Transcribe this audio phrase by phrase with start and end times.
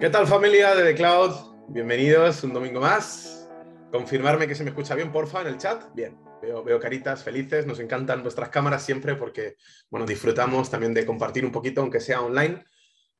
[0.00, 1.68] ¿Qué tal familia de The Cloud?
[1.68, 3.46] Bienvenidos un domingo más.
[3.92, 5.94] Confirmarme que se me escucha bien, porfa, en el chat.
[5.94, 7.66] Bien, veo, caritas felices.
[7.66, 9.56] Nos encantan vuestras cámaras siempre porque,
[9.90, 12.64] bueno, disfrutamos también de compartir un poquito, aunque sea online,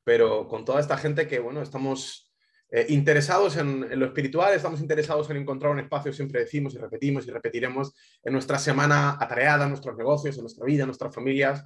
[0.03, 2.33] pero con toda esta gente que, bueno, estamos
[2.71, 6.79] eh, interesados en, en, lo espiritual, estamos interesados en encontrar un espacio, siempre decimos y
[6.79, 7.93] repetimos y repetiremos,
[8.23, 11.63] en nuestra semana atareada, en nuestros negocios, en nuestra vida, en nuestras familias,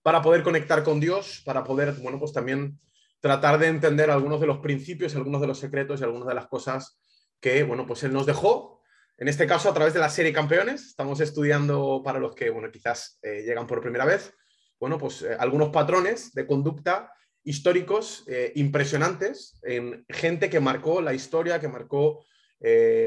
[0.00, 2.80] para poder conectar con Dios, para poder, bueno, pues también
[3.20, 6.46] tratar de entender algunos de los principios, algunos de los secretos y algunas de las
[6.46, 6.98] cosas
[7.40, 8.82] que, bueno, pues Él nos dejó.
[9.18, 12.70] En este caso, a través de la serie Campeones, estamos estudiando para los que, bueno,
[12.70, 14.34] quizás eh, llegan por primera vez,
[14.78, 17.10] bueno, pues eh, algunos patrones de conducta
[17.42, 22.24] históricos eh, impresionantes en gente que marcó la historia, que marcó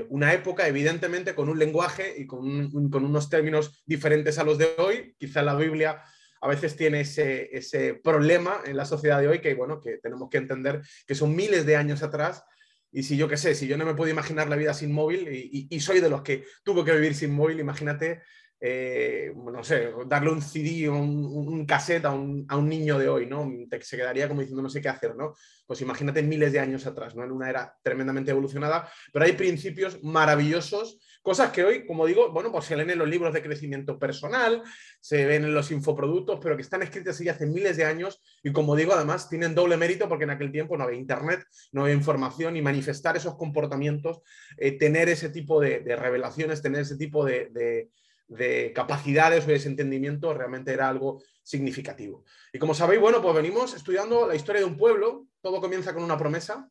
[0.09, 4.69] una época, evidentemente, con un lenguaje y con, con, unos términos diferentes a los de
[4.77, 5.15] hoy.
[5.17, 6.03] Quizá la Biblia
[6.41, 10.29] a veces tiene ese, ese, problema en la sociedad de hoy que, bueno, que tenemos
[10.29, 12.43] que entender que son miles de años atrás.
[12.91, 15.27] Y si yo qué sé, si yo no me puedo imaginar la vida sin móvil
[15.29, 18.21] y, soy de los que tuvo que vivir sin móvil, imagínate
[18.61, 23.07] eh, no sé, darle un CD un, un, cassette a un, a un, niño de
[23.07, 23.49] hoy, ¿no?
[23.79, 25.33] Se quedaría como diciendo no sé qué hacer, ¿no?
[25.65, 27.23] Pues imagínate miles de años atrás, ¿no?
[27.23, 32.51] En una era tremendamente evolucionada, pero hay principios maravillosos, cosas que hoy, como digo, bueno,
[32.51, 34.63] pues se leen en los libros de crecimiento personal,
[34.99, 38.51] se ven en los infoproductos, pero que están escritas así hace miles de años y
[38.51, 41.95] como digo, además tienen doble mérito porque en aquel tiempo no había internet, no había
[41.95, 44.21] información y manifestar esos comportamientos,
[44.57, 47.89] eh, tener ese tipo de, revelaciones, tener ese tipo de, de
[48.29, 52.23] de capacidades o de entendimiento realmente era algo significativo.
[52.53, 56.03] Y como sabéis, bueno, pues venimos estudiando la historia de un pueblo, todo comienza con
[56.03, 56.69] una promesa,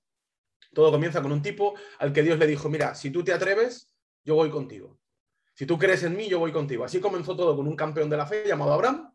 [0.72, 3.92] todo comienza con un tipo al que Dios le dijo, mira, si tú te atreves,
[4.24, 4.98] yo voy contigo.
[5.54, 6.84] Si tú crees en mí, yo voy contigo.
[6.84, 9.12] Así comenzó todo con un campeón de la fe llamado Abraham,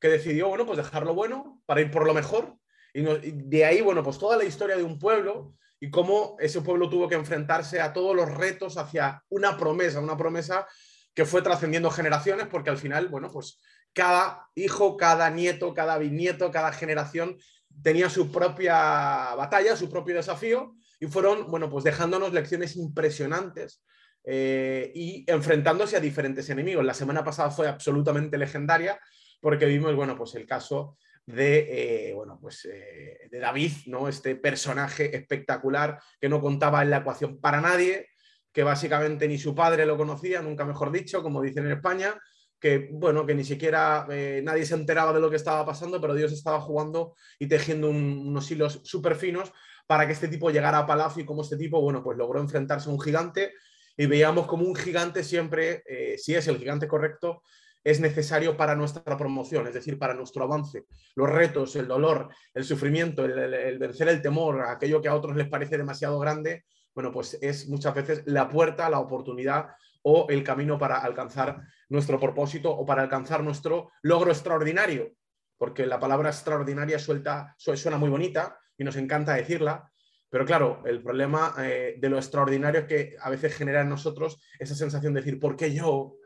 [0.00, 2.56] que decidió, bueno, pues dejar lo bueno para ir por lo mejor.
[2.94, 6.88] Y, de ahí, bueno, pues toda la historia de un pueblo y cómo ese pueblo
[6.88, 10.66] tuvo que enfrentarse a todos los retos hacia una promesa, una promesa
[11.14, 13.60] que fue trascendiendo generaciones, porque al final, bueno, pues
[13.92, 17.36] cada hijo, cada nieto, cada bisnieto, cada generación
[17.82, 23.82] tenía su propia batalla, su propio desafío, y fueron, bueno, pues dejándonos lecciones impresionantes
[24.24, 26.84] eh, y enfrentándose a diferentes enemigos.
[26.84, 28.98] La semana pasada fue absolutamente legendaria
[29.40, 30.96] porque vimos, bueno, pues el caso
[31.26, 34.08] de, eh, bueno, pues, eh, de David, ¿no?
[34.08, 38.08] Este personaje espectacular que no contaba en la ecuación para nadie,
[38.52, 42.14] que básicamente ni su padre lo conocía, nunca mejor dicho, como dicen en España,
[42.60, 46.14] que bueno, que ni siquiera eh, nadie se enteraba de lo que estaba pasando, pero
[46.14, 49.52] Dios estaba jugando y tejiendo un, unos hilos súper finos
[49.86, 52.88] para que este tipo llegara a Palacio y como este tipo, bueno, pues logró enfrentarse
[52.88, 53.52] a un gigante
[53.96, 57.42] y veíamos como un gigante siempre, eh, si es el gigante correcto,
[57.84, 60.86] es necesario para nuestra promoción, es decir, para nuestro avance.
[61.16, 65.36] Los retos, el dolor, el sufrimiento, el, el, vencer el temor, aquello que a otros
[65.36, 66.64] les parece demasiado grande,
[66.94, 69.68] bueno, pues es muchas veces la puerta, la oportunidad
[70.02, 75.12] o el camino para alcanzar nuestro propósito o para alcanzar nuestro logro extraordinario.
[75.56, 79.91] Porque la palabra extraordinaria suelta, suena muy bonita y nos encanta decirla,
[80.32, 84.40] pero claro, el problema eh, de lo extraordinario es que a veces genera en nosotros
[84.58, 86.16] esa sensación de decir, ¿por qué yo?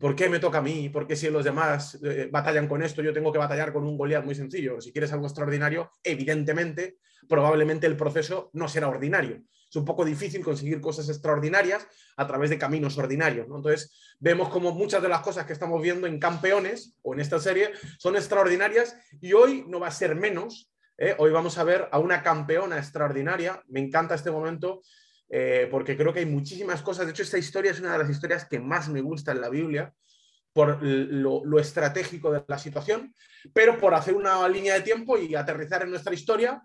[0.00, 0.88] ¿Por qué me toca a mí?
[0.88, 3.98] ¿Por qué si los demás eh, batallan con esto, yo tengo que batallar con un
[3.98, 4.80] Goliat muy sencillo?
[4.80, 6.96] Si quieres algo extraordinario, evidentemente,
[7.28, 11.86] probablemente el proceso no será ordinario es un poco difícil conseguir cosas extraordinarias
[12.16, 13.48] a través de caminos ordinarios.
[13.48, 13.56] ¿no?
[13.56, 17.38] Entonces, vemos como muchas de las cosas que estamos viendo en Campeones o en esta
[17.38, 20.70] serie son extraordinarias y hoy no va a ser menos.
[20.98, 21.14] ¿Eh?
[21.18, 23.62] Hoy vamos a ver a una campeona extraordinaria.
[23.68, 24.82] Me encanta este momento
[25.28, 27.06] eh, porque creo que hay muchísimas cosas.
[27.06, 29.48] De hecho, esta historia es una de las historias que más me gusta en la
[29.48, 29.92] Biblia
[30.52, 33.12] por lo, lo estratégico de la situación,
[33.52, 36.62] pero por hacer una línea de tiempo y aterrizar en nuestra historia,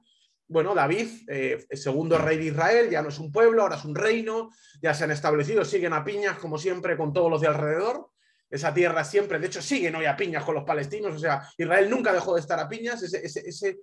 [0.52, 3.96] bueno, David, eh, segundo rey de Israel, ya no es un pueblo, ahora es un
[3.96, 4.50] reino,
[4.82, 8.10] ya se han establecido, siguen a piñas como siempre con todos los de alrededor.
[8.50, 11.90] Esa tierra siempre, de hecho, siguen hoy a piñas con los palestinos, o sea, Israel
[11.90, 13.02] nunca dejó de estar a piñas.
[13.02, 13.80] Ese,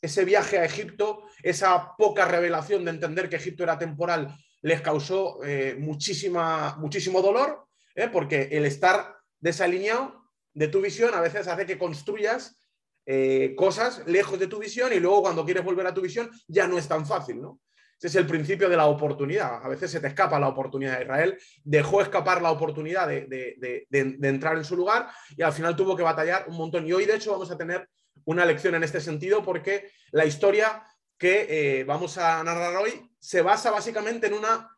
[0.00, 5.42] ese viaje a Egipto, esa poca revelación de entender que Egipto era temporal, les causó
[5.44, 8.08] eh, muchísima, muchísimo dolor, ¿eh?
[8.12, 12.60] porque el estar desalineado de tu visión a veces hace que construyas
[13.06, 16.66] eh, cosas lejos de tu visión y luego cuando quieres volver a tu visión ya
[16.66, 17.60] no es tan fácil, ¿no?
[18.00, 19.62] Ese es el principio de la oportunidad.
[19.62, 21.02] A veces se te escapa la oportunidad.
[21.02, 25.52] Israel dejó escapar la oportunidad de, de, de, de, entrar en su lugar y al
[25.52, 26.86] final tuvo que batallar un montón.
[26.86, 27.86] Y hoy, de hecho, vamos a tener
[28.30, 30.84] una lección en este sentido porque la historia
[31.18, 34.70] que eh, vamos a narrar hoy se basa básicamente en, una,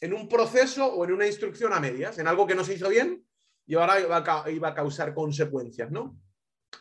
[0.00, 2.88] en un proceso o en una instrucción a medias, en algo que no se hizo
[2.88, 3.24] bien
[3.66, 6.16] y ahora iba a, causar consecuencias, ¿no?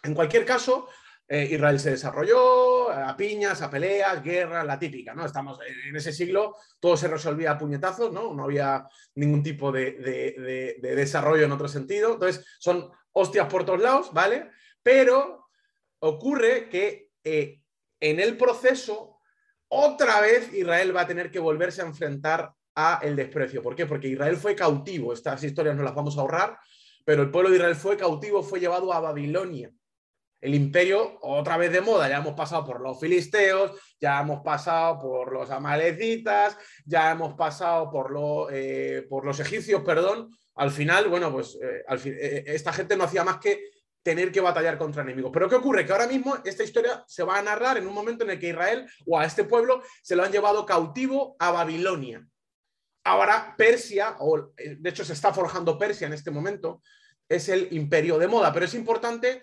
[0.03, 0.87] En cualquier caso,
[1.27, 5.25] eh, Israel se desarrolló a piñas, a peleas, guerras, la típica, ¿no?
[5.25, 8.33] Estamos en ese siglo, todo se resolvía a puñetazos, ¿no?
[8.33, 12.13] No había ningún tipo de, desarrollo en otro sentido.
[12.13, 14.49] Entonces, son hostias por todos lados, ¿vale?
[14.81, 15.38] Pero
[15.99, 17.61] ocurre que eh,
[17.99, 19.19] en el proceso,
[19.67, 23.61] otra vez Israel va a tener que volverse a enfrentar a el desprecio.
[23.61, 23.85] ¿Por qué?
[23.85, 25.13] Porque Israel fue cautivo.
[25.13, 26.57] Estas historias no las vamos a ahorrar,
[27.05, 29.71] pero el pueblo de Israel fue cautivo, fue llevado a Babilonia
[30.41, 32.07] el imperio otra vez de moda.
[32.07, 37.89] Ya hemos pasado por los filisteos, ya hemos pasado por los amalecitas, ya hemos pasado
[37.89, 40.29] por, eh, por los egipcios, perdón.
[40.55, 43.63] Al final, bueno, pues eh, esta gente no hacía más que
[44.03, 45.31] tener que batallar contra enemigos.
[45.33, 45.85] Pero ¿qué ocurre?
[45.85, 48.49] Que ahora mismo esta historia se va a narrar en un momento en el que
[48.49, 52.25] Israel o a este pueblo se lo han llevado cautivo a Babilonia.
[53.03, 56.81] Ahora Persia, o de hecho se está forjando Persia en este momento,
[57.27, 58.51] es el imperio de moda.
[58.53, 59.41] Pero es importante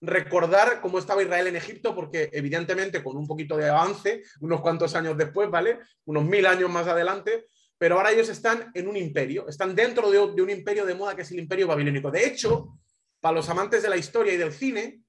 [0.00, 4.94] recordar cómo estaba Israel en Egipto, porque evidentemente con un poquito de avance, unos cuantos
[4.94, 5.80] años después, ¿vale?
[6.04, 7.46] Unos mil años más adelante,
[7.78, 11.22] pero ahora ellos están en un imperio, están dentro de, un imperio de moda que
[11.22, 12.10] es el imperio babilónico.
[12.10, 12.78] De hecho,
[13.26, 15.02] para los amantes de la historia y del cine,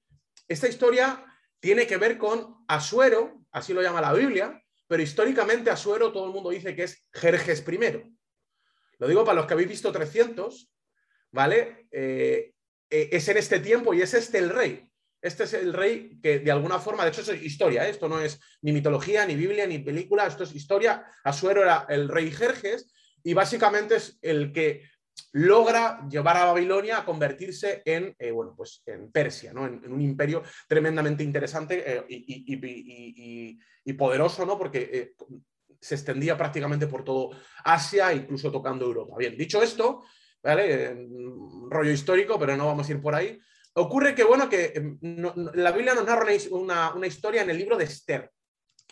[0.48, 1.24] esta historia
[1.60, 6.32] tiene que ver con Asuero, así lo llama la Biblia, pero históricamente Asuero todo el
[6.32, 8.12] mundo dice que es Jerjes I.
[8.98, 10.68] Lo digo para los que habéis visto 300,
[11.30, 11.86] ¿vale?
[11.92, 12.54] Eh,
[12.90, 14.90] eh, es en este tiempo y es este el rey.
[15.22, 17.90] Este es el rey que de alguna forma, de hecho es historia, ¿eh?
[17.90, 21.06] esto no es ni mitología, ni Biblia, ni película, esto es historia.
[21.22, 22.92] Asuero era el rey Jerjes
[23.22, 24.82] y básicamente es el que
[25.32, 29.66] logra llevar a Babilonia a convertirse en, eh, bueno, pues en Persia, ¿no?
[29.66, 34.58] en, un imperio tremendamente interesante y, y, poderoso, ¿no?
[34.58, 35.14] porque
[35.80, 37.30] se extendía prácticamente por todo
[37.64, 39.16] Asia, incluso tocando Europa.
[39.18, 40.02] Bien, dicho esto,
[40.42, 41.08] ¿vale?
[41.68, 43.38] rollo histórico, pero no vamos a ir por ahí.
[43.74, 44.98] Ocurre que, bueno, que em,
[45.54, 48.30] la Biblia nos narra una, historia en el libro de Esther.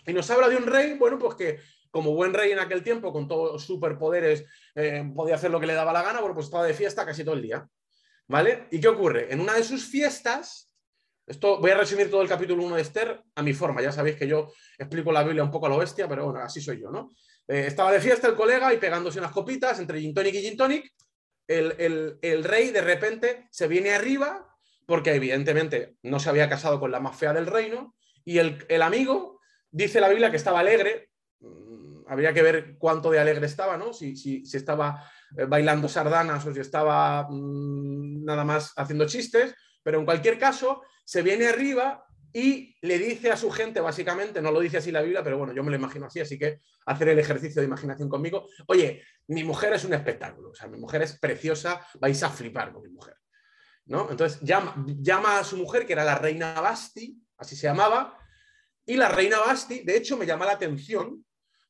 [0.07, 1.59] Y nos habla de un rey, bueno, pues que
[1.97, 4.45] como buen rey en aquel tiempo, con todos los superpoderes,
[4.75, 7.25] eh, podía hacer lo que le daba la gana, bueno, pues estaba de fiesta casi
[7.25, 7.67] todo el día.
[8.29, 8.67] ¿Vale?
[8.71, 9.33] ¿Y qué ocurre?
[9.33, 10.75] En una de sus fiestas,
[11.27, 14.17] esto voy a resumir todo el capítulo 1 de Esther a mi forma, ya sabéis
[14.17, 16.91] que yo explico la Biblia un poco a lo bestia, pero bueno, así soy yo,
[16.91, 17.13] ¿no?
[17.49, 20.57] Eh, estaba de fiesta el colega y pegándose unas copitas entre gin tonic y gin
[20.57, 20.93] tonic,
[21.47, 24.47] el, rey de repente se viene arriba
[24.85, 27.95] porque evidentemente no se había casado con la más fea del reino
[28.25, 29.41] y el, amigo
[29.71, 31.11] dice la Biblia que estaba alegre,
[32.07, 33.93] habría que ver cuánto de alegre estaba, ¿no?
[33.93, 35.05] Si, si, estaba
[35.37, 40.83] eh, bailando sardanas o si estaba mm, nada más haciendo chistes, pero en cualquier caso
[41.05, 45.01] se viene arriba y le dice a su gente, básicamente, no lo dice así la
[45.01, 48.09] Biblia, pero bueno, yo me lo imagino así, así que hacer el ejercicio de imaginación
[48.09, 48.47] conmigo.
[48.67, 52.73] Oye, mi mujer es un espectáculo, o sea, mi mujer es preciosa, vais a flipar
[52.73, 53.17] con mi mujer.
[53.87, 54.11] ¿no?
[54.11, 58.19] Entonces llama, llama a su mujer, que era la reina Basti, así se llamaba,
[58.85, 61.25] y la reina Basti, de hecho, me llama la atención,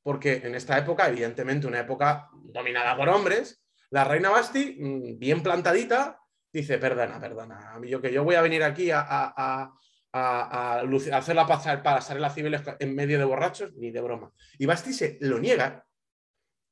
[0.06, 3.60] porque en esta época, evidentemente, una época dominada por hombres,
[3.90, 6.20] la reina Basti, mm, bien plantadita,
[6.52, 9.72] dice, perdona, perdona, yo que yo voy a venir aquí a
[10.16, 10.82] a,
[11.12, 14.32] hacerla pasar para las civiles en medio de borrachos, ni de broma.
[14.58, 15.84] Y Basti se lo niega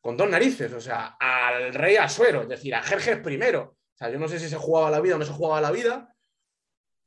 [0.00, 3.76] con dos narices, o sea, al rey Asuero, es decir, a Jerjes primero.
[3.94, 5.70] O sea, yo no sé si se jugaba la vida o no se jugaba la
[5.70, 6.13] vida.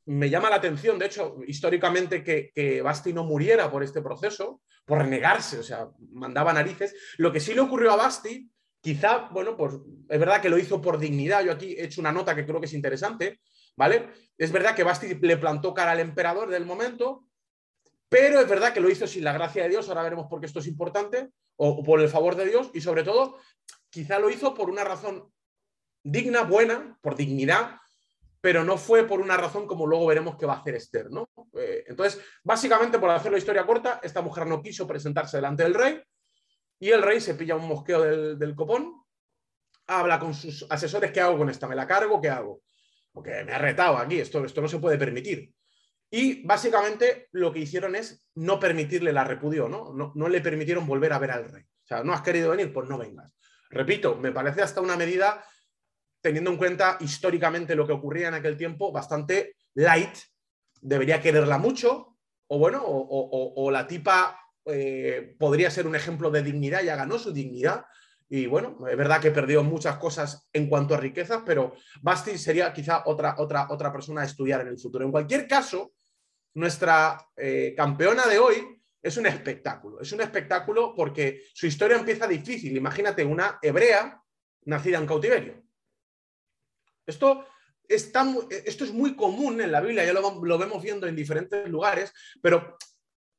[0.08, 4.98] Me llama la atención, de hecho, históricamente, que, Basti no muriera por este proceso, por
[4.98, 6.94] renegarse, o sea, mandaba narices.
[7.18, 9.74] Lo que sí le ocurrió a Basti, quizá, bueno, pues
[10.08, 11.44] es verdad que lo hizo por dignidad.
[11.44, 13.40] Yo aquí he hecho una nota que creo que es interesante,
[13.76, 14.08] ¿vale?
[14.38, 17.26] Es verdad que Basti le plantó cara al emperador del momento,
[18.08, 20.46] pero es verdad que lo hizo sin la gracia de Dios, ahora veremos por qué
[20.46, 23.36] esto es importante, o, por el favor de Dios, y sobre todo,
[23.90, 25.30] quizá lo hizo por una razón
[26.02, 27.76] digna, buena, por dignidad,
[28.40, 31.28] pero no fue por una razón como luego veremos que va a hacer Esther, ¿no?
[31.58, 35.74] Eh, entonces, básicamente, por hacer la historia corta, esta mujer no quiso presentarse delante del
[35.74, 36.00] rey,
[36.80, 39.02] y el rey se pilla un mosqueo del, del copón,
[39.86, 41.66] habla con sus asesores, ¿qué hago con esta?
[41.66, 42.20] ¿Me la cargo?
[42.20, 42.62] ¿Qué hago?
[43.18, 45.52] porque me ha retado aquí, esto, esto no se puede permitir.
[46.08, 49.92] Y básicamente lo que hicieron es no permitirle la repudio, ¿no?
[50.14, 50.28] ¿no?
[50.28, 51.64] le permitieron volver a ver al rey.
[51.64, 53.32] O sea, no has querido venir, pues no vengas.
[53.70, 55.44] Repito, me parece hasta una medida,
[56.20, 60.16] teniendo en cuenta históricamente lo que ocurría en aquel tiempo, bastante light.
[60.80, 66.82] Debería quererla mucho, o bueno, o, la tipa eh, podría ser un ejemplo de dignidad,
[66.82, 67.84] ya ganó su dignidad,
[68.30, 72.72] y bueno, es verdad que perdió muchas cosas en cuanto a riquezas, pero Basti sería
[72.72, 75.04] quizá otra, otra, otra persona a estudiar en el futuro.
[75.04, 75.94] En cualquier caso,
[76.54, 80.00] nuestra eh, campeona de hoy es un espectáculo.
[80.00, 82.76] Es un espectáculo porque su historia empieza difícil.
[82.76, 84.22] Imagínate una hebrea
[84.64, 85.62] nacida en cautiverio.
[87.08, 87.44] Esto
[87.88, 92.12] esto es muy común en la Biblia, ya lo, lo, vemos viendo en diferentes lugares,
[92.42, 92.76] pero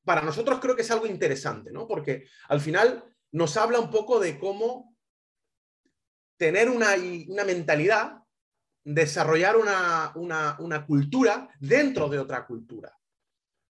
[0.03, 1.87] para nosotros creo que es algo interesante, ¿no?
[1.87, 4.97] Porque al final nos habla un poco de cómo
[6.37, 6.95] tener una,
[7.27, 8.23] una mentalidad,
[8.83, 12.97] desarrollar una, una, cultura dentro de otra cultura.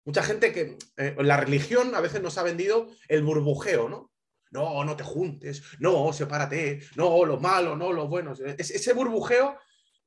[0.05, 4.11] Mucha gente que eh, la religión a veces nos ha vendido el burbujeo, ¿no?
[4.51, 8.33] No, no te juntes, no, sepárate, no, lo malo, no, lo bueno.
[8.57, 9.57] ese burbujeo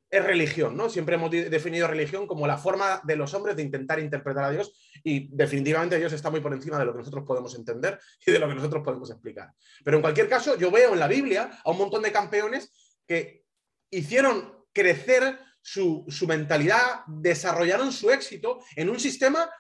[0.09, 0.89] es religión, ¿no?
[0.89, 4.73] Siempre hemos definido religión como la forma de los hombres de intentar interpretar a Dios
[5.03, 8.39] y definitivamente Dios está muy por encima de lo que nosotros podemos entender y de
[8.39, 9.53] lo que nosotros podemos explicar.
[9.85, 13.45] Pero en cualquier caso, yo veo en la Biblia a un montón de campeones que
[13.91, 19.51] hicieron crecer su, mentalidad, desarrollaron su éxito en un sistema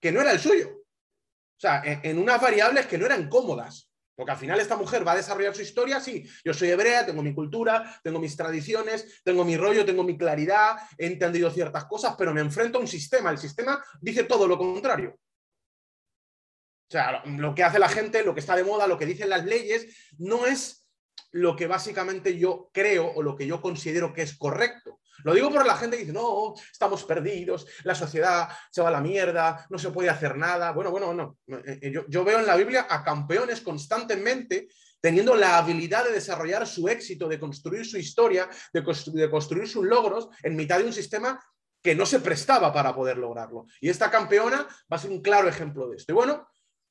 [0.00, 0.68] que no era el suyo.
[0.70, 3.89] O sea, en unas variables que no eran cómodas.
[4.20, 7.22] Porque al final esta mujer va a desarrollar su historia, sí, yo soy hebrea, tengo
[7.22, 12.16] mi cultura, tengo mis tradiciones, tengo mi rollo, tengo mi claridad, he entendido ciertas cosas,
[12.18, 13.30] pero me enfrento a un sistema.
[13.30, 15.18] El sistema dice todo lo contrario.
[15.18, 19.30] O sea, lo que hace la gente, lo que está de moda, lo que dicen
[19.30, 20.86] las leyes, no es
[21.30, 24.99] lo que básicamente yo creo o lo que yo considero que es correcto.
[25.24, 28.92] Lo digo por la gente que dice, no, estamos perdidos, la sociedad se va a
[28.92, 30.72] la mierda, no se puede hacer nada.
[30.72, 31.38] Bueno, bueno, no.
[31.46, 34.68] Eh, eh, yo, veo en la Biblia a campeones constantemente
[35.00, 38.82] teniendo la habilidad de desarrollar su éxito, de construir su historia, de,
[39.14, 41.42] de construir sus logros en mitad de un sistema
[41.82, 43.64] que no se prestaba para poder lograrlo.
[43.80, 46.12] Y esta campeona va a ser un claro ejemplo de esto.
[46.12, 46.46] Y bueno,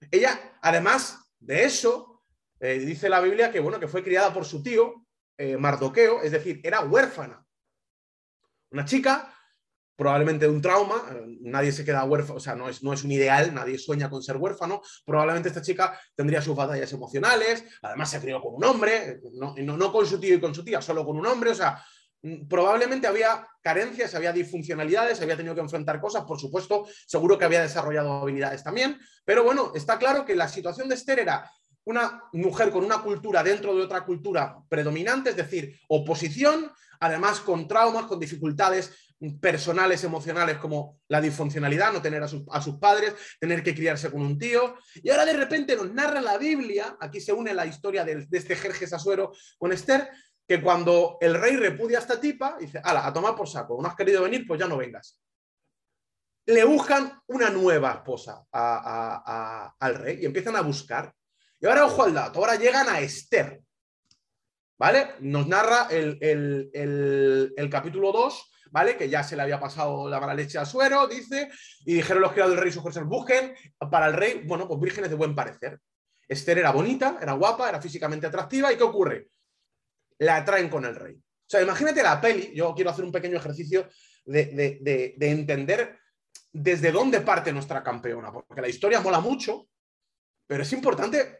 [0.09, 2.23] ella, además de eso,
[2.59, 5.05] eh, dice la Biblia que, bueno, que fue criada por su tío,
[5.57, 7.47] Mardoqueo, es decir, era huérfana.
[8.71, 9.33] Una chica,
[9.99, 11.03] probablemente de un trauma,
[11.41, 14.23] nadie se queda huérfano, o sea, no es, no es un ideal, nadie sueña con
[14.23, 19.19] ser huérfano, probablemente esta chica tendría sus batallas emocionales, además se crió con un hombre,
[19.33, 21.83] no, no, con su tío y con su tía, solo con un hombre, o sea,
[22.21, 27.43] mm, probablemente había carencias, había disfuncionalidades, había tenido que enfrentar cosas, por supuesto, seguro que
[27.43, 31.51] había desarrollado habilidades también, pero bueno, está claro que la situación de Esther era
[31.83, 37.67] una mujer con una cultura dentro de otra cultura predominante, es decir, oposición, además con
[37.67, 38.91] traumas, con dificultades
[39.41, 44.37] personales, emocionales, como la disfuncionalidad, no tener a, sus padres, tener que criarse con un
[44.37, 44.75] tío.
[44.95, 48.55] Y ahora de repente nos narra la Biblia, aquí se une la historia de, este
[48.55, 50.09] Jerjes Asuero con Esther,
[50.47, 53.87] que cuando el rey repudia a esta tipa, dice, ala, a tomar por saco, no
[53.87, 55.21] has querido venir, pues ya no vengas.
[56.45, 61.13] Le buscan una nueva esposa al rey y empiezan a buscar.
[61.59, 63.61] Y ahora ojo al dato, ahora llegan a Esther.
[64.79, 65.15] ¿Vale?
[65.19, 68.95] Nos narra el, capítulo 2, ¿vale?
[68.95, 71.49] Que ya se le había pasado la mala leche a Suero, dice,
[71.85, 73.53] y dijeron los criados del rey sus busquen
[73.91, 75.79] para el rey, bueno, pues vírgenes de buen parecer.
[76.25, 79.27] Esther era bonita, era guapa, era físicamente atractiva, ¿y qué ocurre?
[80.19, 81.15] La atraen con el rey.
[81.15, 83.89] O sea, imagínate la peli, yo quiero hacer un pequeño ejercicio
[84.23, 84.79] de,
[85.17, 85.99] de entender
[86.53, 89.67] desde dónde parte nuestra campeona, porque la historia mola mucho,
[90.47, 91.39] pero es importante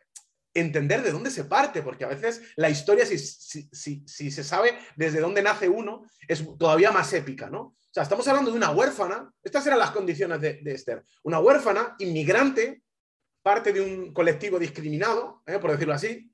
[0.54, 5.20] entender de dónde se parte, porque a veces la historia, si, si, se sabe desde
[5.20, 7.62] dónde nace uno, es todavía más épica, ¿no?
[7.62, 11.96] O sea, estamos hablando de una huérfana, estas eran las condiciones de, Esther, una huérfana,
[12.00, 12.84] inmigrante,
[13.42, 15.58] parte de un colectivo discriminado, ¿eh?
[15.60, 16.32] por decirlo así,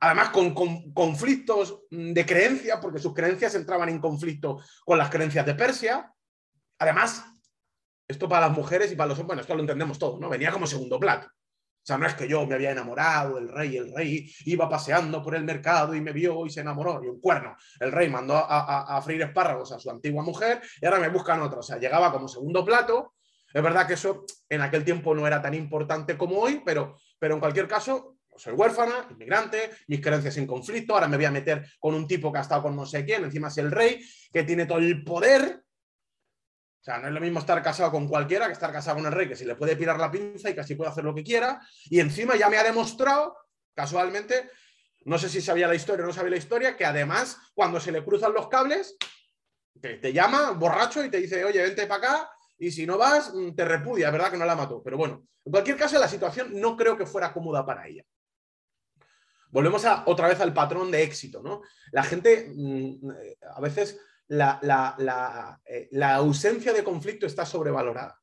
[0.00, 0.52] además con,
[0.92, 6.12] conflictos de creencias, porque sus creencias entraban en conflicto con las creencias de Persia,
[6.78, 7.24] además,
[8.08, 10.28] esto para las mujeres y para los hombres, bueno, esto lo entendemos todos, ¿no?
[10.28, 11.28] Venía como segundo plato.
[11.82, 15.20] O sea, no es que yo me había enamorado del rey, el rey iba paseando
[15.20, 17.56] por el mercado y me vio y se enamoró, y un cuerno.
[17.80, 21.42] El rey mandó a, a, freír espárragos a su antigua mujer y ahora me buscan
[21.42, 21.58] otro.
[21.58, 23.14] O sea, llegaba como segundo plato.
[23.52, 27.34] Es verdad que eso en aquel tiempo no era tan importante como hoy, pero, pero
[27.34, 31.66] en cualquier caso, soy huérfana, inmigrante, mis creencias en conflicto, ahora me voy a meter
[31.78, 34.00] con un tipo que ha estado con no sé quién, encima es el rey,
[34.32, 35.62] que tiene todo el poder,
[36.82, 39.12] o sea, no es lo mismo estar casado con cualquiera que estar casado con el
[39.12, 41.60] rey, que si le puede pirar la pinza y así puede hacer lo que quiera.
[41.84, 43.36] Y encima ya me ha demostrado,
[43.72, 44.50] casualmente,
[45.04, 47.92] no sé si sabía la historia o no sabía la historia, que además, cuando se
[47.92, 48.96] le cruzan los cables,
[49.80, 53.54] te, llama borracho y te dice, oye, vente para acá, y si no vas, mm,
[53.54, 54.82] te repudia, es verdad que no la mató.
[54.82, 58.02] Pero bueno, en cualquier caso, la situación no creo que fuera cómoda para ella.
[59.50, 61.62] Volvemos a, otra vez al patrón de éxito, ¿no?
[61.92, 63.08] La gente mm,
[63.54, 68.18] a veces eh, la, ausencia de conflicto está sobrevalorada.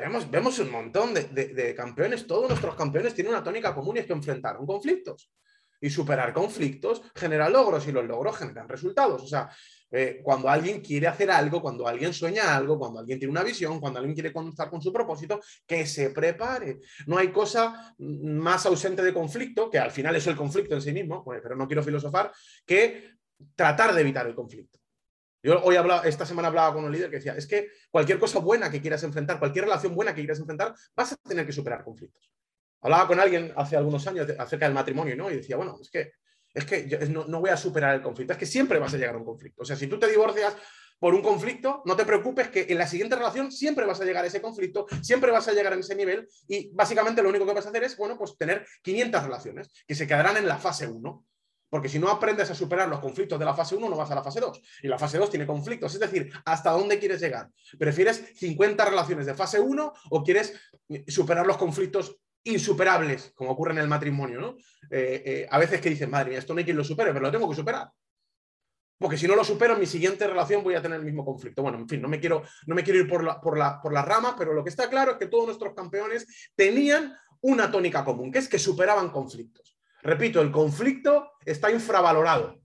[0.00, 4.06] Vemos, vemos un montón de, campeones, todos nuestros campeones tienen una tónica común y es
[4.06, 5.32] que enfrentaron conflictos.
[5.80, 9.22] Y superar conflictos genera logros y los logros generan resultados.
[9.22, 9.50] O sea,
[9.90, 13.78] eh, cuando alguien quiere hacer algo, cuando alguien sueña algo, cuando alguien tiene una visión,
[13.78, 16.78] cuando alguien quiere contar con su propósito, que se prepare.
[17.06, 20.92] No hay cosa más ausente de conflicto, que al final es el conflicto en sí
[20.92, 22.32] mismo, pero no quiero filosofar,
[22.64, 23.10] que
[23.54, 24.78] tratar de evitar el conflicto.
[25.42, 28.38] Yo hoy hablaba, esta semana hablaba con un líder que decía, es que cualquier cosa
[28.38, 31.82] buena que quieras enfrentar, cualquier relación buena que quieras enfrentar, vas a tener que superar
[31.82, 32.30] conflictos.
[32.80, 35.30] Hablaba con alguien hace algunos años acerca del matrimonio, ¿no?
[35.30, 36.12] Y decía, bueno, es que,
[36.54, 38.98] es que yo no, no voy a superar el conflicto, es que siempre vas a
[38.98, 39.62] llegar a un conflicto.
[39.62, 40.56] O sea, si tú te divorcias
[41.02, 44.22] por un conflicto, no te preocupes que en la siguiente relación siempre vas a llegar
[44.22, 47.54] a ese conflicto, siempre vas a llegar a ese nivel y básicamente lo único que
[47.54, 50.86] vas a hacer es, bueno, pues tener 500 relaciones que se quedarán en la fase
[50.86, 51.26] 1.
[51.72, 54.14] Porque si no aprendes a superar los conflictos de la fase 1, no vas a
[54.14, 54.60] la fase 2.
[54.82, 55.94] Y la fase 2 tiene conflictos.
[55.94, 57.48] Es decir, ¿hasta dónde quieres llegar?
[57.78, 60.52] ¿Prefieres 50 relaciones de fase 1 o quieres
[61.08, 64.38] superar los conflictos insuperables, como ocurre en el matrimonio?
[64.38, 64.56] ¿no?
[64.90, 67.22] Eh, eh, a veces que dicen, madre mía, esto no hay quien lo supere, pero
[67.22, 67.90] lo tengo que superar.
[68.98, 71.62] Porque si no lo supero, en mi siguiente relación voy a tener el mismo conflicto.
[71.62, 73.94] Bueno, en fin, no me quiero, no me quiero ir por, la, por, la, por
[73.94, 78.04] las ramas, pero lo que está claro es que todos nuestros campeones tenían una tónica
[78.04, 79.71] común, que es que superaban conflictos.
[80.02, 82.60] Repito, el conflicto está infravalorado.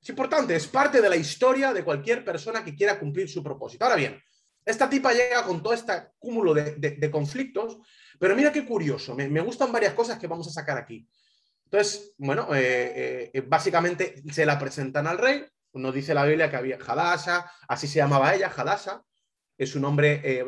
[0.00, 3.84] Es importante, es parte de la historia de cualquier persona que quiera cumplir su propósito.
[3.84, 4.22] Ahora bien,
[4.64, 7.78] esta tipa llega con todo este cúmulo de, conflictos,
[8.18, 11.08] pero mira qué curioso, me, gustan varias cosas que vamos a sacar aquí.
[11.64, 16.56] Entonces, bueno, eh, eh, básicamente se la presentan al rey, nos dice la Biblia que
[16.56, 19.02] había Hadasha, así se llamaba ella, Hadasha,
[19.56, 20.44] es su nombre eh,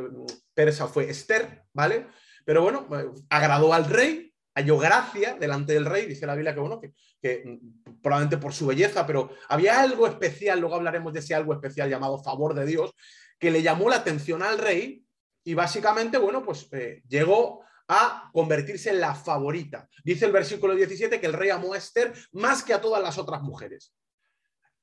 [0.55, 2.07] persa fue Esther, ¿vale?
[2.45, 2.89] Pero bueno,
[3.29, 4.30] agradó al rey,
[4.61, 8.67] halló gracia delante del rey, dice la Biblia que, bueno, que, mm, probablemente por su
[8.67, 12.95] belleza, pero había algo especial, luego hablaremos de ese algo especial llamado favor de Dios,
[13.39, 15.05] que le llamó la atención al rey
[15.45, 19.89] y básicamente, bueno, pues eh, llegó a convertirse en la favorita.
[20.05, 23.19] Dice el versículo 17 que el rey amó a Esther más que a todas las
[23.19, 23.95] otras mujeres.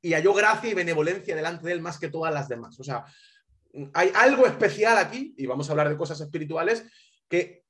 [0.01, 2.79] Y halló gracia y benevolencia delante de él más que todas las demás.
[2.79, 3.05] O sea,
[3.93, 6.84] hay algo especial aquí, y vamos a hablar de cosas espirituales,
[7.29, 7.66] que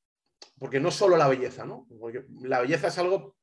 [0.59, 1.87] porque no solo la belleza, ¿no?
[1.99, 3.35] Porque la belleza es algo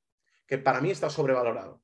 [0.46, 1.82] que para mí está sobrevalorado.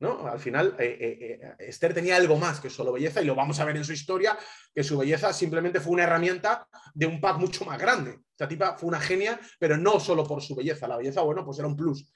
[0.00, 0.26] ¿no?
[0.26, 3.60] Al final, eh, eh, eh, Esther tenía algo más que solo belleza y lo vamos
[3.60, 4.36] a ver en su historia,
[4.74, 8.20] que su belleza simplemente fue una herramienta de un pack mucho más grande.
[8.30, 10.88] Esta tipa fue una genia, pero no solo por su belleza.
[10.88, 12.10] La belleza, bueno, pues era un plus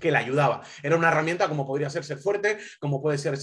[0.00, 0.62] que le ayudaba.
[0.82, 3.38] Era una herramienta como podría ser ser fuerte, como puede ser,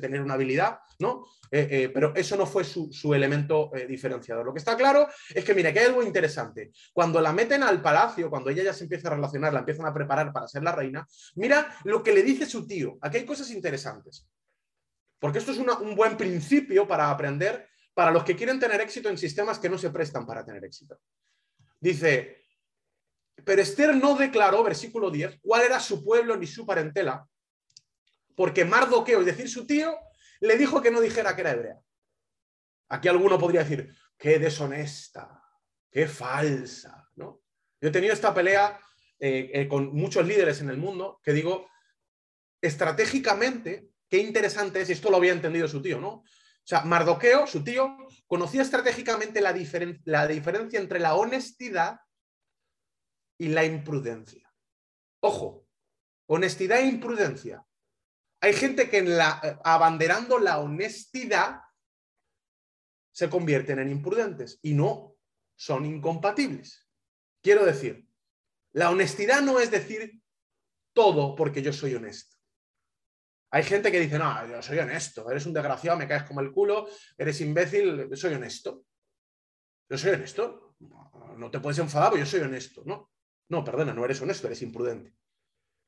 [0.00, 1.26] tener una habilidad, ¿no?
[1.50, 4.44] Eh, eh, pero eso no fue su, elemento eh, diferenciador.
[4.44, 6.72] Lo que está claro es que, mire, que hay algo interesante.
[6.92, 9.94] Cuando la meten al palacio, cuando ella ya se empieza a relacionar, la empiezan a
[9.94, 12.98] preparar para ser la reina, mira lo que le dice su tío.
[13.02, 14.26] Aquí hay cosas interesantes.
[15.18, 19.18] Porque esto es un buen principio para aprender para los que quieren tener éxito en
[19.18, 20.98] sistemas que no se prestan para tener éxito.
[21.78, 22.41] Dice,
[23.44, 27.26] pero Esther no declaró, versículo 10, cuál era su pueblo ni su parentela,
[28.36, 29.94] porque Mardoqueo, es decir, su tío,
[30.40, 31.80] le dijo que no dijera que era hebrea.
[32.88, 35.42] Aquí alguno podría decir, qué deshonesta,
[35.90, 37.42] qué falsa, ¿no?
[37.80, 38.78] Yo he tenido esta pelea
[39.18, 41.68] eh, eh, con muchos líderes en el mundo que digo,
[42.60, 46.08] estratégicamente, qué interesante es, y esto lo había entendido su tío, ¿no?
[46.08, 46.24] O
[46.64, 49.54] sea, Mardoqueo, su tío, conocía estratégicamente la,
[50.04, 51.98] la diferencia entre la honestidad
[53.42, 54.48] y la imprudencia.
[55.20, 55.66] Ojo,
[56.26, 57.66] honestidad e imprudencia.
[58.40, 61.60] Hay gente que eh, abanderando la honestidad
[63.10, 65.16] se convierten en imprudentes y no
[65.56, 66.88] son incompatibles.
[67.42, 68.08] Quiero decir,
[68.74, 70.22] la honestidad no es decir
[70.92, 72.36] todo porque yo soy honesto.
[73.50, 76.52] Hay gente que dice, no, yo soy honesto, eres un desgraciado, me caes como el
[76.52, 78.84] culo, eres imbécil, soy honesto.
[79.90, 80.76] Yo soy honesto.
[81.36, 83.10] No te puedes enfadar, pero yo soy honesto, ¿no?
[83.48, 85.14] No, perdona, no eres honesto, eres imprudente.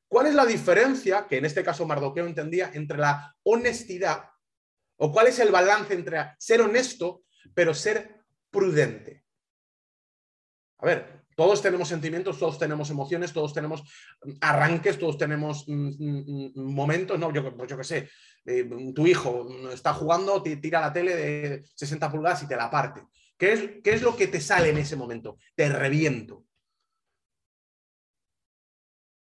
[0.07, 4.29] ¿Cuál es la diferencia, que en este caso Mardoqueo entendía, entre la honestidad
[4.97, 9.25] o cuál es el balance entre ser honesto pero ser prudente?
[10.77, 13.83] A ver, todos tenemos sentimientos, todos tenemos emociones, todos tenemos
[14.41, 17.33] arranques, todos tenemos mm, mm, mm, momentos, ¿no?
[17.33, 18.09] Yo, pues yo qué sé,
[18.45, 23.03] eh, tu hijo está jugando, tira la tele de 60 pulgadas y te la parte.
[23.37, 25.37] ¿Qué es, ¿Qué es lo que te sale en ese momento?
[25.55, 26.45] Te reviento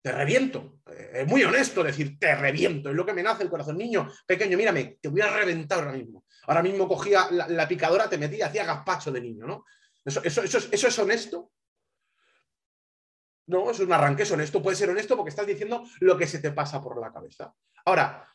[0.05, 0.81] te reviento.
[0.85, 2.91] Eh, es muy honesto decir, te reviento.
[2.91, 3.75] Es lo que me nace el corazón.
[3.75, 6.25] Niño, pequeño, mírame, te voy a reventar ahora mismo.
[6.45, 9.65] Ahora mismo cogía la, picadora, te metía, hacía gazpacho de niño, ¿no?
[10.05, 11.51] ¿Eso, eso, es, honesto?
[13.47, 14.61] No, eso es un arranque, es honesto.
[14.61, 17.51] Puede ser honesto porque estás diciendo lo que se te pasa por la cabeza.
[17.83, 18.29] Ahora,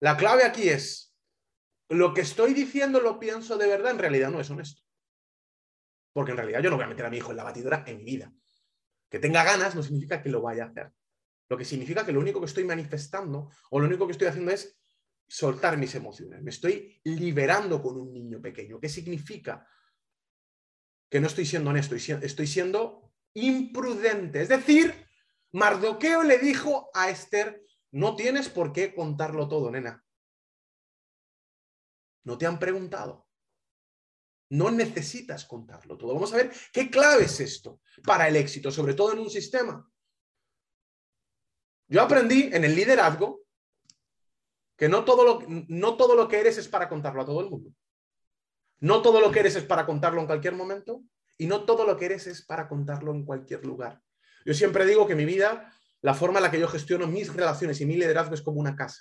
[0.00, 1.14] la clave aquí es,
[1.90, 4.80] lo que estoy diciendo lo pienso de verdad, en realidad no es honesto.
[6.14, 7.98] Porque en realidad yo no voy a meter a mi hijo en la batidora en
[7.98, 8.32] mi vida.
[9.08, 10.92] Que tenga ganas no significa que lo vaya a hacer.
[11.48, 14.50] Lo que significa que lo único que estoy manifestando o lo único que estoy haciendo
[14.50, 14.78] es
[15.28, 16.42] soltar mis emociones.
[16.42, 18.80] Me estoy liberando con un niño pequeño.
[18.80, 19.66] ¿Qué significa?
[21.08, 24.42] Que no estoy siendo honesto, estoy siendo imprudente.
[24.42, 24.92] Es decir,
[25.52, 30.04] Mardoqueo le dijo a Esther, no tienes por qué contarlo todo, nena.
[32.24, 33.25] No te han preguntado.
[34.50, 36.14] No necesitas contarlo todo.
[36.14, 39.88] Vamos a ver qué clave es esto para el éxito, sobre todo en un sistema.
[41.88, 43.42] Yo aprendí en el liderazgo
[44.76, 47.50] que no todo, lo, no todo lo que eres es para contarlo a todo el
[47.50, 47.70] mundo.
[48.80, 51.02] No todo lo que eres es para contarlo en cualquier momento
[51.38, 54.02] y no todo lo que eres es para contarlo en cualquier lugar.
[54.44, 57.80] Yo siempre digo que mi vida, la forma en la que yo gestiono mis relaciones
[57.80, 59.00] y mi liderazgo es como una casa.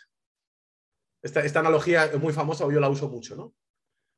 [1.22, 3.54] Esta, esta analogía es muy famosa yo la uso mucho, ¿no?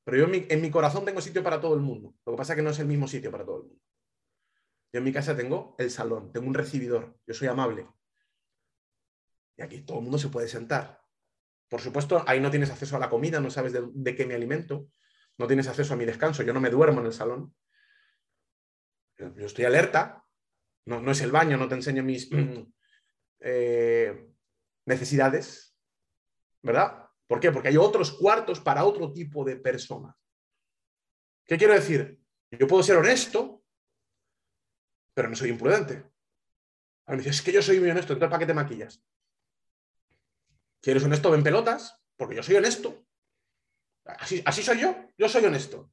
[0.08, 2.16] Pero yo en mi, corazón tengo sitio para todo el mundo.
[2.26, 3.84] Lo que pasa es que no es el mismo sitio para todo el mundo.
[4.94, 7.90] Yo en mi casa tengo el salón, tengo un recibidor, yo soy amable.
[9.58, 11.02] Y aquí todo el mundo se puede sentar.
[11.68, 14.88] Por supuesto, ahí no tienes acceso a la comida, no sabes de, qué me alimento,
[15.38, 17.54] no tienes acceso a mi descanso, yo no me duermo en el salón.
[19.18, 20.24] Yo, estoy alerta,
[20.86, 22.30] no, no, es el baño, no te enseño mis
[23.42, 24.32] eh,
[24.86, 25.78] necesidades,
[26.62, 27.07] ¿verdad?
[27.28, 27.52] ¿Por qué?
[27.52, 30.16] Porque hay otros cuartos para otro tipo de personas.
[31.46, 32.20] ¿Qué quiero decir?
[32.52, 33.64] Yo puedo ser honesto,
[35.14, 36.06] pero no soy imprudente.
[37.06, 39.04] A mí me dice, es que yo soy muy honesto, entonces ¿para qué te maquillas?
[40.82, 43.06] Si eres honesto, ven pelotas, porque yo soy honesto.
[44.06, 45.92] Así, así soy yo, yo soy honesto.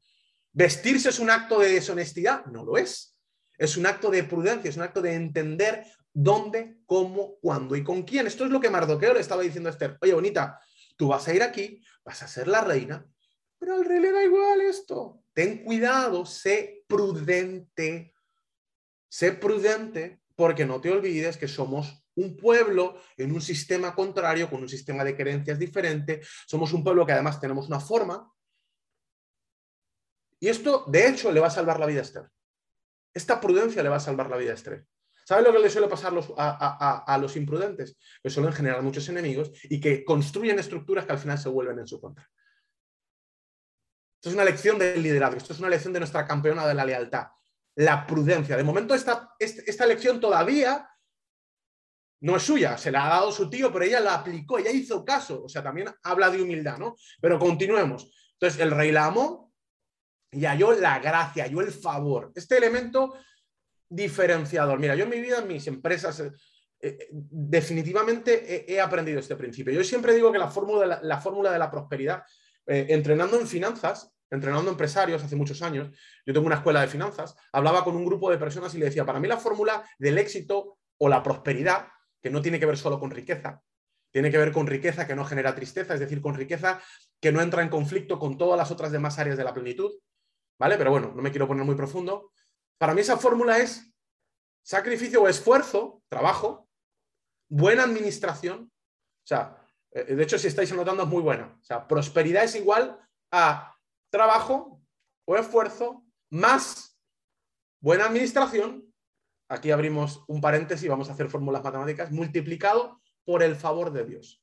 [0.53, 2.47] ¿Vestirse es un acto de deshonestidad?
[2.47, 3.17] No lo es.
[3.59, 8.03] Es un acto de prudencia, es un acto de entender dónde, cómo, cuándo y con
[8.03, 8.27] quién.
[8.27, 9.99] Esto es lo que Mardoqueo le estaba diciendo a Esther.
[10.01, 10.61] Oye, bonita,
[10.97, 13.07] tú vas a ir aquí, vas a ser la reina,
[13.59, 15.23] pero al rey le da igual esto.
[15.33, 18.15] Ten cuidado, sé prudente.
[19.09, 24.63] Sé prudente porque no te olvides que somos un pueblo en un sistema contrario, con
[24.63, 26.21] un sistema de creencias diferente.
[26.47, 28.31] Somos un pueblo que además tenemos una forma.
[30.41, 32.29] Y esto, de hecho, le va a salvar la vida a Esther.
[33.13, 34.87] Esta prudencia le va a salvar la vida a Esther.
[35.25, 37.97] ¿Sabe lo que le suele pasar a, los imprudentes?
[38.23, 41.87] Que suelen generar muchos enemigos y que construyen estructuras que al final se vuelven en
[41.87, 42.31] su contra.
[44.17, 46.85] Esto es una lección del liderazgo, esto es una lección de nuestra campeona de la
[46.85, 47.29] lealtad,
[47.77, 48.57] la prudencia.
[48.57, 50.89] De momento esta, esta lección todavía
[52.21, 55.05] no es suya, se la ha dado su tío, pero ella la aplicó, ella hizo
[55.05, 56.97] caso, o sea, también habla de humildad, ¿no?
[57.21, 58.11] Pero continuemos.
[58.33, 59.53] Entonces, el rey la amó
[60.31, 62.33] y halló la gracia, halló el favor.
[62.35, 63.15] Este elemento
[63.89, 64.79] diferenciador.
[64.79, 66.33] Mira, yo en mi vida, en mis empresas, eh,
[66.81, 69.73] eh, definitivamente he, aprendido este principio.
[69.73, 72.23] Yo siempre digo que la fórmula de la, la fórmula de la prosperidad,
[72.67, 75.91] eh, entrenando en finanzas, entrenando empresarios hace muchos años,
[76.27, 79.05] yo tengo una escuela de finanzas, hablaba con un grupo de personas y le decía,
[79.05, 81.89] para mí la fórmula del éxito o la prosperidad
[82.21, 83.63] que no tiene que ver solo con riqueza,
[84.11, 86.81] tiene que ver con riqueza que no genera tristeza, es decir, con riqueza
[87.21, 89.93] que no entra en conflicto con todas las otras demás áreas de la plenitud,
[90.59, 90.77] ¿vale?
[90.79, 92.33] Pero bueno, no me quiero poner muy profundo.
[92.79, 93.93] Para mí esa fórmula es
[94.63, 96.69] sacrificio o esfuerzo, trabajo,
[97.49, 99.57] buena administración, o sea,
[99.91, 102.99] eh, de hecho si estáis anotando es muy buena, o sea, prosperidad es igual
[103.31, 103.77] a
[104.11, 104.83] trabajo
[105.27, 106.99] o esfuerzo más
[107.81, 108.95] buena administración
[109.49, 114.43] aquí abrimos un paréntesis vamos a hacer fórmulas matemáticas, multiplicado por el favor de Dios.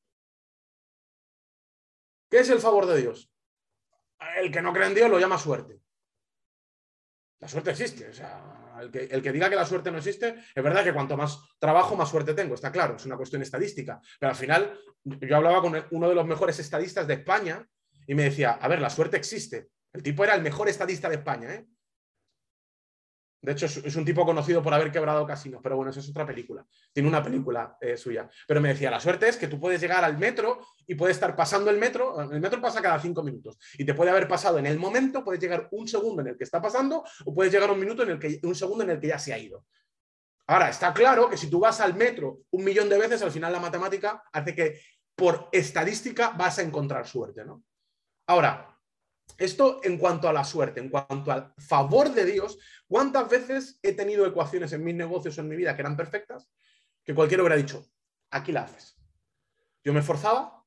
[2.30, 3.32] ¿Qué es el favor de Dios?
[4.38, 5.82] El que no cree en Dios lo llama suerte.
[7.42, 8.08] La suerte existe.
[8.08, 8.40] O sea,
[8.82, 11.40] el que, el que, diga que la suerte no existe, es verdad que cuanto más
[11.60, 12.54] trabajo, más suerte tengo.
[12.54, 14.00] Está claro, es una cuestión estadística.
[14.20, 17.68] Pero al final, yo hablaba con uno de los mejores estadistas de España
[18.08, 19.70] y me decía, a ver, la suerte existe.
[19.92, 21.66] El tipo era el mejor estadista de España, ¿eh?
[23.42, 26.28] De hecho, es un tipo conocido por haber quebrado casinos, pero bueno, eso es otra
[26.28, 26.64] película.
[26.94, 28.30] Tiene una película eh, suya.
[28.48, 31.36] Pero me decía, la suerte es que tú puedes llegar al metro y puedes estar
[31.36, 32.22] pasando el metro.
[32.32, 35.42] El metro pasa cada cinco minutos y te puede haber pasado en el momento, puedes
[35.42, 38.20] llegar un segundo en el que está pasando o puedes llegar un minuto en el
[38.20, 39.66] que un segundo en el que ya se ha ido.
[40.46, 43.52] Ahora, está claro que si tú vas al metro un millón de veces, al final
[43.54, 44.80] la matemática hace que
[45.16, 47.64] por estadística vas a encontrar suerte, ¿no?
[48.28, 48.71] Ahora,
[49.38, 53.94] esto en cuanto a la suerte, en cuanto al favor de Dios, ¿cuántas veces he
[53.94, 56.50] tenido ecuaciones en mis negocios o en mi vida que eran perfectas?
[57.04, 57.86] Que cualquiera hubiera dicho,
[58.30, 58.98] aquí la haces.
[59.84, 60.64] Yo me esforzaba,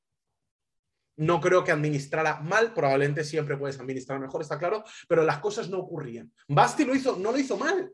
[1.16, 5.68] no creo que administrara mal, probablemente siempre puedes administrar mejor, está claro, pero las cosas
[5.68, 6.33] no ocurrían.
[6.48, 7.92] Basti lo hizo, no lo hizo mal.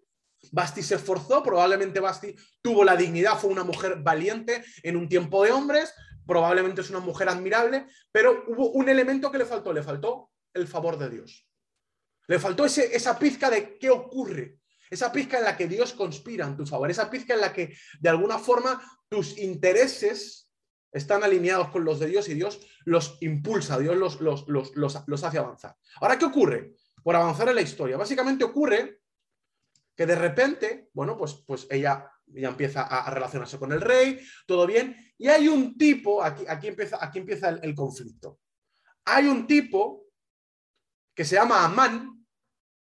[0.53, 5.45] Basti se esforzó, probablemente Basti tuvo la dignidad, fue una mujer valiente en un tiempo
[5.45, 5.93] de hombres,
[6.27, 10.69] probablemente es una mujer admirable, pero hubo un elemento que le faltó, le faltó el
[10.69, 11.47] favor de Dios.
[12.27, 16.47] Le faltó ese, esa pizca de qué ocurre, esa pizca en la que Dios conspira
[16.47, 20.49] en tu favor, esa pizca en la que de alguna forma tus intereses
[20.93, 25.39] están alineados con los de Dios y Dios los impulsa, Dios los, los, los, hace
[25.39, 25.77] avanzar.
[26.01, 26.75] Ahora, ¿qué ocurre?
[27.03, 27.97] Por avanzar en la historia.
[27.97, 29.01] Básicamente ocurre
[29.97, 34.67] que de repente, bueno, pues, pues ella ya empieza a, relacionarse con el rey, todo
[34.67, 38.41] bien, y hay un tipo, aquí, aquí empieza, aquí empieza el conflicto
[39.05, 40.07] hay un tipo
[41.21, 42.27] que se llama Amán,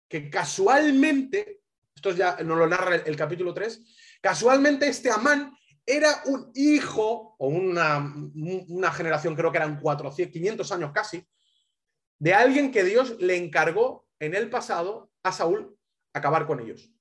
[0.08, 1.62] que casualmente,
[1.94, 3.84] esto ya nos lo narra el, capítulo 3,
[4.22, 5.54] casualmente este Amán
[5.86, 11.28] era un hijo, o una, una generación, creo que eran 400, 500 años casi,
[12.18, 15.78] de alguien que Dios le encargó en el pasado a Saúl
[16.14, 16.94] acabar con ellos.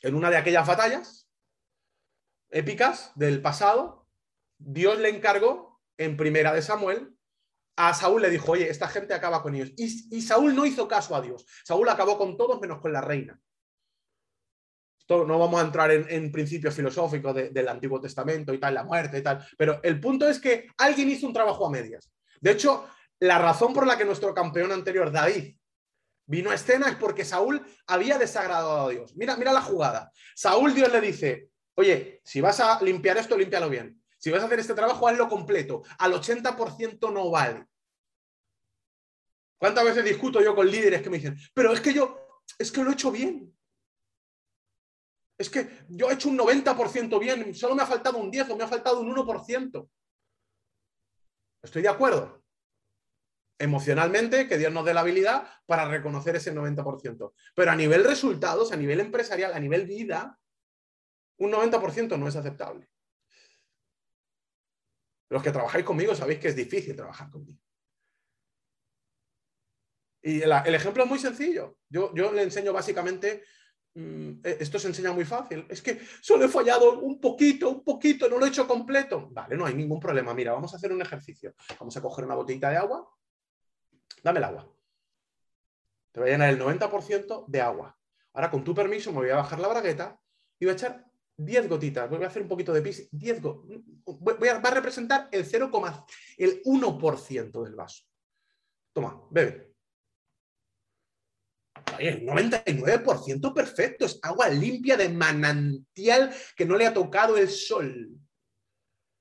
[0.00, 1.30] En una de aquellas batallas
[2.50, 4.08] épicas del pasado,
[4.58, 7.16] Dios le encargó en primera de Samuel
[7.76, 9.72] a Saúl le dijo, oye, esta gente acaba con ellos.
[9.76, 11.46] Y, Saúl no hizo caso a Dios.
[11.64, 13.38] Saúl acabó con todos menos con la reina.
[14.98, 19.18] Esto no vamos a entrar en, principios filosóficos del Antiguo Testamento y tal, la muerte
[19.18, 22.12] y tal, pero el punto es que alguien hizo un trabajo a medias.
[22.40, 22.86] De hecho,
[23.18, 25.56] la razón por la que nuestro campeón anterior, David,
[26.26, 29.16] vino a escena es porque Saúl había desagradado a Dios.
[29.16, 30.10] Mira, mira la jugada.
[30.34, 34.01] Saúl Dios le dice, oye, si vas a limpiar esto, límpialo bien.
[34.22, 35.82] Si vas a hacer este trabajo, hazlo completo.
[35.98, 37.66] Al 80% no vale.
[39.58, 42.84] ¿Cuántas veces discuto yo con líderes que me dicen, pero es que yo, es que
[42.84, 43.52] lo he hecho bien?
[45.36, 48.56] Es que yo he hecho un 90% bien, solo me ha faltado un 10 o
[48.56, 49.90] me ha faltado un 1%.
[51.60, 52.44] Estoy de acuerdo.
[53.58, 57.32] Emocionalmente, que Dios nos dé la habilidad para reconocer ese 90%.
[57.56, 60.38] Pero a nivel resultados, a nivel empresarial, a nivel vida,
[61.38, 62.91] un 90% no es aceptable.
[65.32, 67.58] Los que trabajáis conmigo sabéis que es difícil trabajar conmigo.
[70.20, 71.78] Y el, ejemplo es muy sencillo.
[71.88, 73.42] Yo, yo le enseño básicamente,
[73.94, 77.82] mm, e, esto se enseña muy fácil, es que solo he fallado un poquito, un
[77.82, 79.30] poquito, no lo he hecho completo.
[79.30, 80.34] Vale, no hay ningún problema.
[80.34, 81.54] Mira, vamos a hacer un ejercicio.
[81.80, 83.08] Vamos a coger una botellita de agua.
[84.22, 84.70] Dame el agua.
[86.12, 87.98] Te voy a llenar el 90% de agua.
[88.34, 90.20] Ahora, con tu permiso, me voy a bajar la bragueta
[90.58, 94.48] y voy a echar 10 gotitas, voy a hacer un poquito de pis, 10 voy
[94.48, 95.70] a, va a representar el 0,
[96.38, 98.04] el 1% del vaso.
[98.92, 99.72] Toma, bebe.
[101.98, 108.10] El 99% perfecto, es agua limpia de manantial que no le ha tocado el sol.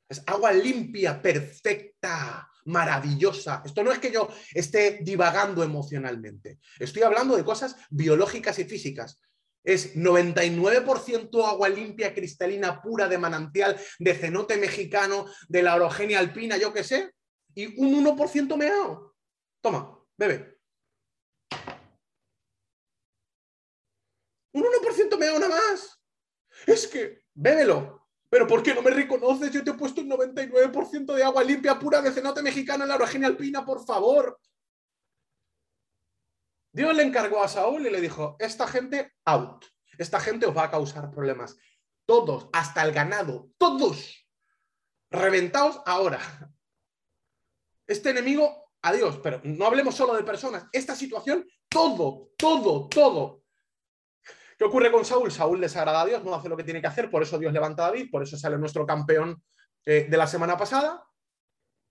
[0.08, 3.62] Es agua limpia, perfecta, maravillosa.
[3.66, 6.60] Esto no es que yo esté divagando emocionalmente.
[6.80, 9.22] Estoy hablando de cosas biológicas y físicas
[9.64, 16.58] es 99% agua limpia, cristalina, pura, de manantial, de cenote mexicano, de la orogenia alpina,
[16.58, 17.14] yo qué sé,
[17.54, 19.16] y un 1% meao.
[19.62, 20.58] Toma, bebe.
[24.54, 26.02] Un 1% meao nada más.
[26.66, 28.02] Es que, bébelo.
[28.30, 29.52] Pero ¿por qué no me reconoces?
[29.52, 32.96] Yo te he puesto un 99% de agua limpia, pura, de cenote mexicano en la
[32.96, 34.40] orogenia alpina, por favor.
[36.74, 39.66] Dios le encargó a Saúl y le dijo, esta gente out,
[39.98, 41.58] esta gente os va a causar problemas.
[42.06, 44.28] Todos, hasta el ganado, todos,
[45.10, 46.20] reventaos ahora.
[47.88, 53.44] Este enemigo, adiós, pero no hablemos solo de personas, esta situación, todo, todo, todo.
[54.58, 55.32] ¿Qué ocurre con Saúl?
[55.32, 57.84] Saúl desagrada a Dios, no hace lo que tiene que hacer, por eso Dios levanta
[57.84, 59.44] a David, por eso sale nuestro campeón
[59.86, 61.04] eh, de la semana pasada.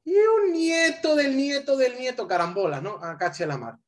[0.04, 2.92] Y un nieto del nieto del nieto, carambola, ¿no?
[3.04, 3.78] A cache la mar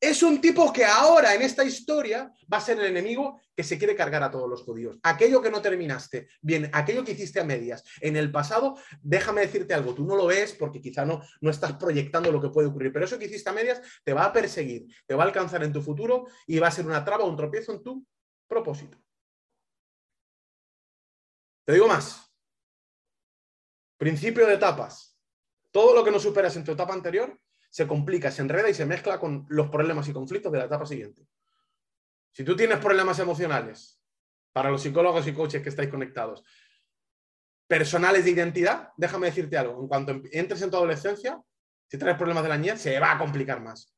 [0.00, 3.78] es un tipo que ahora en esta historia va a ser el enemigo que se
[3.78, 4.98] quiere cargar a todos los judíos.
[5.02, 9.74] Aquello que no terminaste, bien, aquello que hiciste a medias en el pasado, déjame decirte
[9.74, 12.92] algo, tú no lo ves porque quizá no, no estás proyectando lo que puede ocurrir,
[12.92, 15.72] pero eso que hiciste a medias te va a perseguir, te va a alcanzar en
[15.72, 18.06] tu futuro y va a ser una traba un tropiezo en tu
[18.46, 18.96] propósito.
[21.64, 22.24] Te digo más.
[23.98, 25.18] Principio de etapas.
[25.70, 28.86] Todo lo que no superas en tu etapa anterior se complica, se enreda y se
[28.86, 31.26] mezcla con los problemas y conflictos de la etapa siguiente.
[32.32, 34.00] Si tú tienes problemas emocionales,
[34.52, 36.42] para los psicólogos y coaches que estáis conectados,
[37.66, 41.40] personales de identidad, déjame decirte algo, en cuanto entres en tu adolescencia,
[41.86, 43.97] si traes problemas de la niñez, se va a complicar más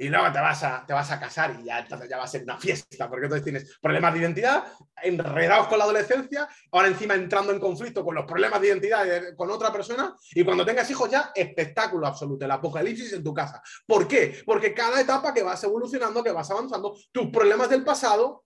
[0.00, 2.26] y luego te vas a, te vas a casar y ya, entonces ya va a
[2.26, 4.64] ser una fiesta, porque entonces tienes problemas de identidad,
[5.02, 9.50] enredados con la adolescencia, ahora encima entrando en conflicto con los problemas de identidad con
[9.50, 13.62] otra persona, y cuando tengas hijos ya, espectáculo absoluto, el apocalipsis en tu casa.
[13.86, 14.40] ¿Por qué?
[14.46, 18.44] Porque cada etapa que vas evolucionando, que vas avanzando, tus problemas del pasado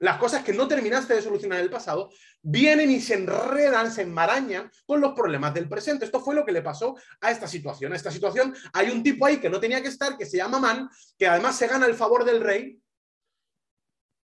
[0.00, 2.10] las cosas que no terminaste de solucionar en el pasado,
[2.42, 6.04] vienen y se enredan, se enmarañan con los problemas del presente.
[6.04, 7.92] Esto fue lo que le pasó a esta situación.
[7.92, 10.60] A esta situación hay un tipo ahí que no tenía que estar, que se llama
[10.60, 12.80] Man, que además se gana el favor del rey,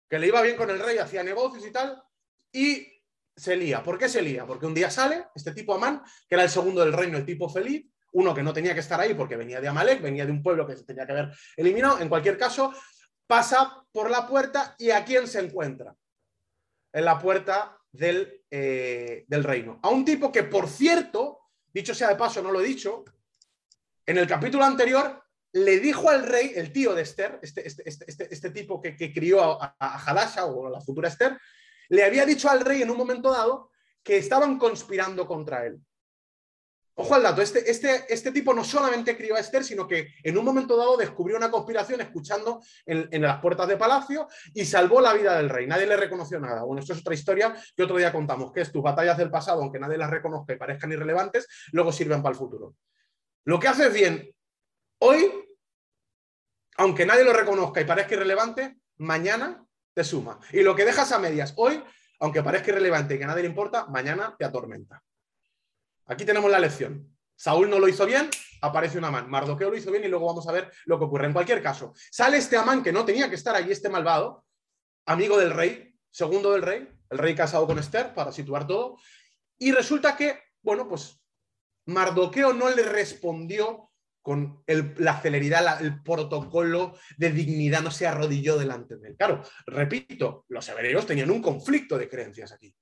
[0.10, 2.02] que le iba bien con el rey, hacía negocios y tal,
[2.52, 2.88] y
[3.36, 3.84] se lía.
[3.84, 4.46] ¿Por qué se lía?
[4.46, 7.50] Porque un día sale este tipo Amán, que era el segundo del reino, el tipo
[7.50, 10.42] feliz, uno que no tenía que estar ahí porque venía de Amalek, venía de un
[10.42, 12.00] pueblo que se tenía que haber eliminado.
[12.00, 12.74] En cualquier caso,
[13.28, 15.96] pasa por la puerta y ¿a quién se encuentra?
[16.94, 19.80] En la puerta del, eh, del reino.
[19.84, 21.40] A un tipo que, por cierto,
[21.74, 23.04] dicho sea de paso, no lo he dicho,
[24.06, 28.34] en el capítulo anterior le dijo al rey, el tío de Esther, este, este, este,
[28.34, 31.38] este tipo que, crió a, a Hadasha o a la futura Esther,
[31.90, 33.72] le había dicho al rey en un momento dado
[34.04, 35.80] que estaban conspirando contra él.
[37.00, 40.36] Ojo al dato, este, este, este tipo no solamente crió a Esther, sino que en
[40.36, 45.14] un momento dado descubrió una conspiración escuchando en, las puertas de palacio y salvó la
[45.14, 45.68] vida del rey.
[45.68, 46.64] Nadie le reconoció nada.
[46.64, 49.62] Bueno, esto es otra historia que otro día contamos, que es tus batallas del pasado,
[49.62, 52.74] aunque nadie las reconozca y parezcan irrelevantes, luego sirven para el futuro.
[53.46, 54.34] Lo que haces bien
[54.98, 55.32] hoy,
[56.78, 60.40] aunque nadie lo reconozca y parezca irrelevante, mañana te suma.
[60.52, 61.80] Y lo que dejas a medias hoy,
[62.22, 65.04] aunque parezca irrelevante y que a nadie le importa, mañana te atormenta.
[66.08, 67.14] Aquí tenemos la lección.
[67.36, 68.30] Saúl no lo hizo bien,
[68.62, 69.30] aparece un Amán.
[69.30, 71.28] Mardoqueo lo hizo bien y luego vamos a ver lo que ocurre.
[71.28, 74.46] En cualquier caso, sale este Amán que no tenía que estar allí, este malvado,
[75.06, 78.98] amigo del rey, segundo del rey, el rey casado con Esther, para situar todo.
[79.60, 81.22] Y resulta que, bueno, pues
[81.86, 83.92] Mardoqueo no le respondió
[84.22, 89.16] con la celeridad, el protocolo de dignidad, no se arrodilló delante de él.
[89.16, 92.76] Claro, repito, los hebreos tenían un conflicto de creencias aquí.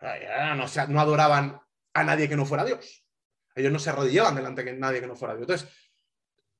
[0.00, 1.58] No, no adoraban
[1.94, 3.04] a nadie que no fuera Dios.
[3.54, 5.48] Ellos no se arrodillaban delante de nadie que no fuera Dios.
[5.48, 5.68] Entonces,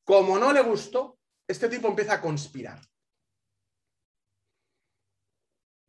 [0.05, 2.81] como no le gustó, este tipo empieza a conspirar.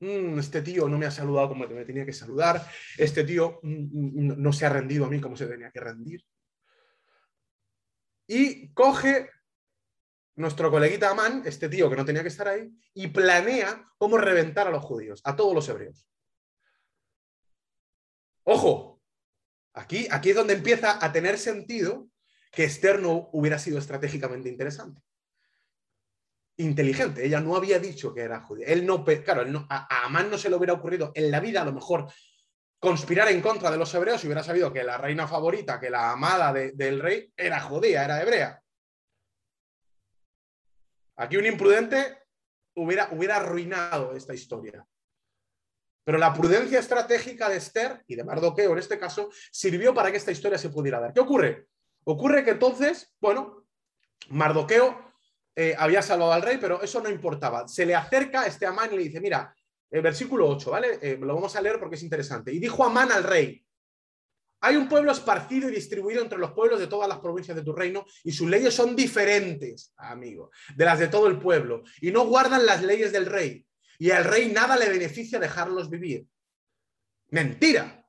[0.02, 2.65] Mm, este tío no me ha saludado como me tenía que saludar.
[2.97, 6.25] Este tío mm, mm, no se ha rendido a mí como se tenía que rendir.
[8.28, 9.30] Y coge
[10.36, 14.67] nuestro coleguita Amán, este tío que no tenía que estar ahí, y planea cómo reventar
[14.67, 16.08] a los judíos, a todos los hebreos.
[18.43, 18.88] Ojo,
[19.73, 22.10] Aquí, aquí es donde empieza a tener sentido
[22.51, 25.01] que Esther no hubiera sido estratégicamente interesante.
[26.58, 27.25] Inteligente.
[27.25, 28.67] Ella no había dicho que era judía.
[28.67, 31.73] Él no, claro, a, Amán no se le hubiera ocurrido en la vida a lo
[31.73, 32.12] mejor
[32.79, 36.12] conspirar en contra de los hebreos si hubiera sabido que la reina favorita, que la
[36.12, 38.62] amada del rey, era judía, era hebrea.
[41.17, 42.19] Aquí un imprudente
[42.75, 44.86] hubiera, hubiera arruinado esta historia.
[46.10, 50.17] Pero la prudencia estratégica de Esther y de Mardoqueo en este caso sirvió para que
[50.17, 51.13] esta historia se pudiera dar.
[51.13, 51.67] ¿Qué ocurre?
[52.04, 53.67] Ocurre que entonces, bueno,
[54.30, 55.13] Mardoqueo
[55.56, 57.67] eh, había salvado al rey, pero eso no importaba.
[57.67, 59.56] Se le acerca este Amán y le dice, mira,
[59.91, 60.98] el versículo 8, ¿vale?
[61.00, 62.52] Eh, lo vamos a leer porque es interesante.
[62.52, 63.63] Y dijo Amán al rey,
[64.62, 67.72] hay un pueblo esparcido y distribuido entre los pueblos de todas las provincias de tu
[67.72, 72.26] reino y sus leyes son diferentes, amigo, de las de todo el pueblo y no
[72.26, 73.63] guardan las leyes del rey
[73.99, 76.25] y al rey nada le beneficia dejarlos vivir.
[77.29, 78.03] Mentira.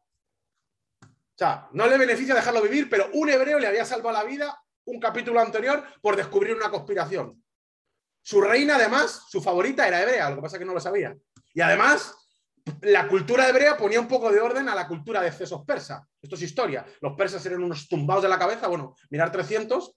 [1.02, 4.56] O sea, no le beneficia dejarlo vivir, pero un hebreo le había salvado la vida
[4.84, 7.42] un capítulo anterior por descubrir una conspiración.
[8.22, 11.16] Su reina, además, su favorita era hebrea, lo que pasa es que no lo sabía.
[11.52, 12.14] Y además,
[12.82, 16.06] la cultura hebrea ponía un poco de orden a la cultura de excesos persa.
[16.22, 16.86] Esto es historia.
[17.00, 18.68] Los persas eran unos tumbados de la cabeza.
[18.68, 19.96] Bueno, mirar 300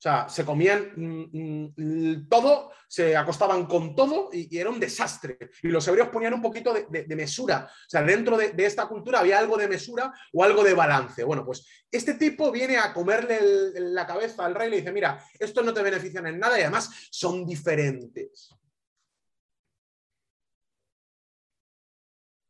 [0.00, 5.36] o sea, se comían mm, mm, todo, se acostaban con todo y, era un desastre.
[5.62, 7.70] Y los hebreos ponían un poquito de, mesura.
[7.70, 11.22] O sea, dentro de, esta cultura había algo de mesura o algo de balance.
[11.22, 13.40] Bueno, pues este tipo viene a comerle
[13.74, 16.62] la cabeza al rey y le dice, mira, estos no te benefician en nada y
[16.62, 18.54] además son diferentes.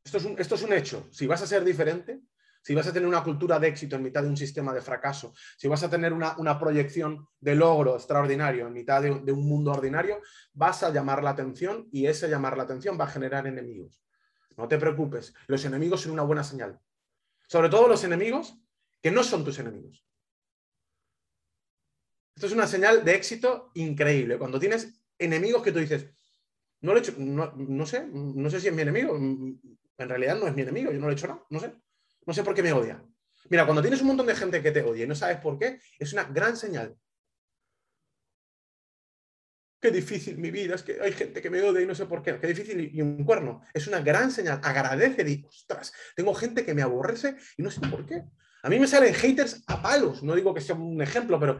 [0.04, 1.08] Esto es, un, esto es un hecho.
[1.10, 2.20] Si vas a ser diferente,
[2.62, 5.32] si vas a tener una cultura de éxito en mitad de un sistema de fracaso,
[5.56, 10.20] si vas a tener una, proyección de logro extraordinario en mitad de, un mundo ordinario,
[10.52, 14.02] vas a llamar la atención y ese llamar la atención va a generar enemigos.
[14.56, 16.78] No te preocupes, los enemigos son una buena señal.
[17.48, 18.58] Sobre todo los enemigos
[19.00, 20.04] que no son tus enemigos.
[22.34, 24.38] Esto es una señal de éxito increíble.
[24.38, 26.10] Cuando tienes enemigos que tú dices,
[26.82, 30.54] no, le hecho, no, sé, no sé si es mi enemigo, en realidad no es
[30.54, 31.74] mi enemigo, yo no le he hecho nada, no sé.
[32.26, 33.02] No sé por qué me odia.
[33.48, 35.80] Mira, cuando tienes un montón de gente que te odia y no sabes por qué,
[35.98, 36.96] es una gran señal.
[39.80, 42.22] Qué difícil mi vida, es que hay gente que me odia y no sé por
[42.22, 42.38] qué.
[42.38, 43.62] Qué difícil y un cuerno.
[43.72, 44.60] Es una gran señal.
[44.62, 48.24] Agradece, y ostras, tengo gente que me aborrece y no sé por qué.
[48.62, 50.22] A mí me salen haters a palos.
[50.22, 51.58] No digo que sea un ejemplo, pero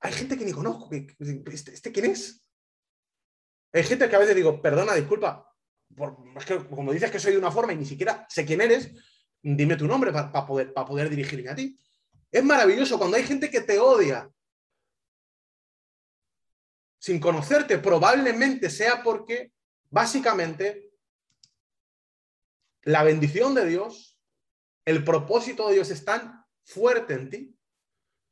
[0.00, 0.88] hay gente que ni conozco.
[0.92, 2.42] ¿Este, este quién es?
[3.72, 5.54] Hay gente que a veces digo, perdona, disculpa,
[6.36, 8.90] es que como dices que soy de una forma y ni siquiera sé quién eres,
[9.56, 11.78] dime tu nombre para poder, poder dirigirme a ti.
[12.30, 14.30] Es maravilloso cuando hay gente que te odia
[16.98, 19.52] sin conocerte, probablemente sea porque
[19.88, 20.90] básicamente
[22.82, 24.18] la bendición de Dios,
[24.84, 27.58] el propósito de Dios es tan fuerte en ti,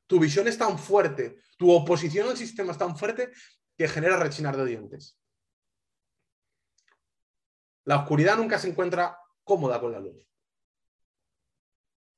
[0.07, 3.33] tu visión es tan fuerte, tu oposición al sistema es tan fuerte
[3.77, 5.19] que genera rechinar de dientes.
[7.85, 10.27] La oscuridad nunca se encuentra cómoda con la luz.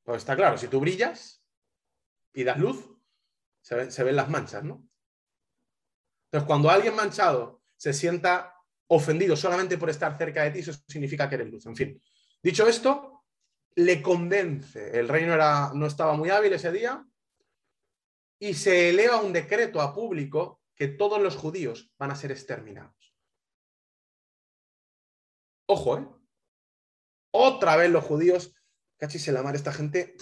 [0.08, 1.44] Pues está claro, si tú brillas
[2.32, 2.96] y das luz,
[3.60, 4.88] se ven, las manchas, ¿no?
[6.24, 8.56] Entonces, cuando alguien manchado se sienta
[8.86, 11.66] ofendido solamente por estar cerca de ti, eso significa que eres luz.
[11.66, 12.02] En fin,
[12.42, 13.26] dicho esto,
[13.74, 14.98] le convence.
[14.98, 17.06] El reino era, no estaba muy hábil ese día
[18.38, 23.14] y se eleva un decreto a público que todos los judíos van a ser exterminados.
[25.66, 26.08] Ojo, ¿eh?
[27.30, 28.54] Otra vez los judíos,
[28.98, 30.16] cachis la mar, esta gente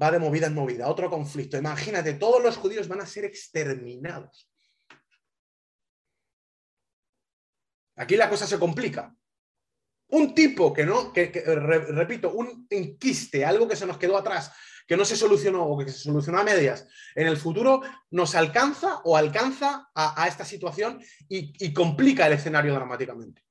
[0.00, 1.56] va de movida en movida, otro conflicto.
[1.56, 4.50] Imagínate, todos los judíos van a ser exterminados.
[7.96, 9.14] Aquí la cosa se complica.
[10.08, 11.30] Un tipo que no, que,
[11.88, 14.52] repito, un enquiste, algo que se nos quedó atrás,
[14.86, 17.80] que no se solucionó o que se solucionó a medias, en el futuro
[18.10, 23.45] nos alcanza o alcanza a, esta situación y complica el escenario dramáticamente.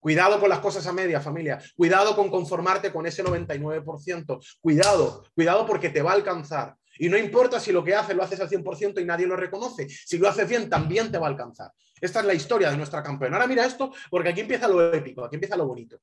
[0.00, 1.60] Cuidado con las cosas a media, familia.
[1.74, 4.58] Cuidado con conformarte con ese 99%.
[4.60, 6.76] Cuidado, cuidado porque te va a alcanzar.
[6.98, 9.88] Y no importa si lo que haces lo haces al 100% y nadie lo reconoce.
[9.88, 11.72] Si lo haces bien, también te va a alcanzar.
[12.00, 13.36] Esta es la historia de nuestra campeona.
[13.36, 16.00] Ahora mira esto, porque aquí empieza lo épico, aquí empieza lo bonito.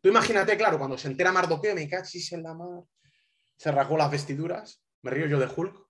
[0.00, 2.82] Tú imagínate, claro, cuando se entera Mardoqueo, me cachis en la mar.
[3.56, 4.82] Se rasgó las vestiduras.
[5.02, 5.86] Me río yo de Hulk.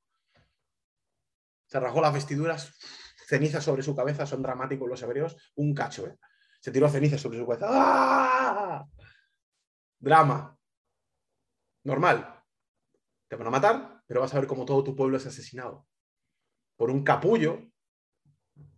[1.67, 2.73] Se rasgó las vestiduras.
[3.29, 5.37] Cenizas sobre su cabeza, son dramáticos los hebreos.
[5.57, 6.17] Un cacho, ¿eh?
[6.67, 7.69] Se tiró ceniza sobre su cabeza.
[7.71, 8.85] ¡Ah!
[10.01, 10.59] Drama.
[11.85, 12.43] Normal.
[13.29, 15.87] Te van a matar, pero vas a ver cómo todo tu pueblo es asesinado.
[16.75, 17.71] Por un capullo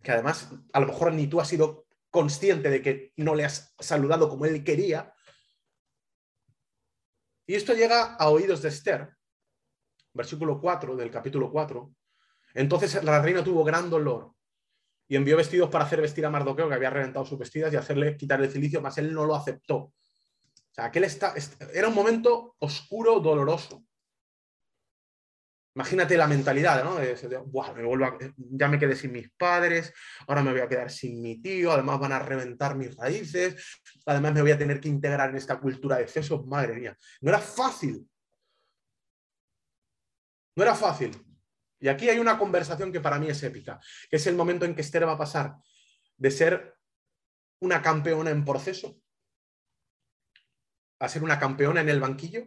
[0.03, 3.73] que además a lo mejor ni tú has sido consciente de que no le has
[3.79, 5.11] saludado como él quería.
[7.47, 9.17] Y esto llega a oídos de Esther,
[10.13, 11.91] versículo 4 del capítulo 4.
[12.53, 14.35] Entonces la reina tuvo gran dolor
[15.09, 18.15] y envió vestidos para hacer vestir a Mardoqueo, que había reventado sus vestidas, y hacerle
[18.15, 19.75] quitar el cilicio, mas él no lo aceptó.
[19.75, 19.93] O
[20.71, 21.33] sea, aquel está,
[21.73, 23.83] era un momento oscuro, doloroso.
[25.75, 26.97] Imagínate la mentalidad, ¿no?
[28.35, 29.93] ya me quedé sin mis padres,
[30.27, 34.33] ahora me voy a quedar sin mi tío, además van a reventar mis raíces, además
[34.33, 36.97] me voy a tener que integrar en esta cultura de excesos, madre mía.
[37.21, 38.07] No era fácil.
[40.55, 41.28] No era fácil.
[41.79, 44.75] Y aquí hay una conversación que para mí es épica, que es el momento en
[44.75, 45.55] que Esther va a pasar
[46.17, 46.75] de ser
[47.59, 49.01] una campeona en proceso
[50.99, 52.45] a ser una campeona en el banquillo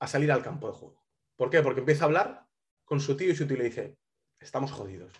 [0.00, 1.04] a salir al campo de juego.
[1.36, 1.62] ¿Por qué?
[1.62, 2.46] Porque empieza a hablar
[2.84, 3.96] con su tío y su tío le dice,
[4.40, 5.12] estamos jodidos.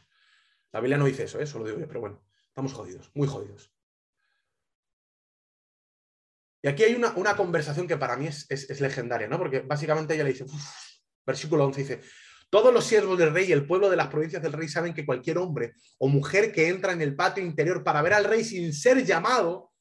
[0.73, 3.73] La Biblia no dice eso, eso lo digo yo, pero bueno, estamos jodidos, muy jodidos.
[6.63, 9.39] Y aquí hay una, conversación que para mí es, legendaria, ¿no?
[9.39, 10.45] Porque básicamente ella le dice,
[11.25, 12.01] versículo 11 dice,
[12.51, 15.05] todos los siervos del rey y el pueblo de las provincias del rey saben que
[15.05, 18.73] cualquier hombre o mujer que entra en el patio interior para ver al rey sin
[18.73, 19.73] ser llamado,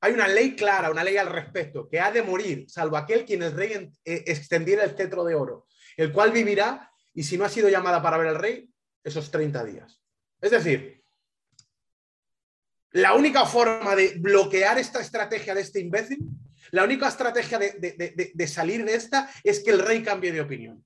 [0.00, 3.42] hay una ley clara, una ley al respecto, que ha de morir, salvo aquel quien
[3.42, 5.66] el rey eh, extendiera el cetro de oro,
[5.96, 8.70] el cual vivirá y si no ha sido llamada para ver al rey,
[9.02, 10.02] esos 30 días.
[10.40, 11.02] Es decir,
[12.92, 16.18] la única forma de bloquear esta estrategia de este imbécil,
[16.70, 20.84] la única estrategia de, de salir de esta es que el rey cambie de opinión.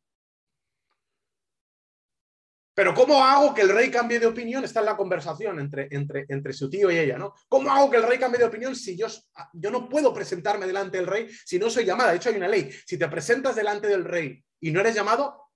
[2.80, 4.64] Pero ¿cómo hago que el rey cambie de opinión?
[4.64, 7.34] Está en la conversación entre, entre, entre su tío y ella, ¿no?
[7.46, 9.06] ¿Cómo hago que el rey cambie de opinión si yo,
[9.52, 12.12] yo no puedo presentarme delante del rey si no soy llamada?
[12.12, 12.72] De hecho, hay una ley.
[12.86, 15.50] Si te presentas delante del rey y no eres llamado,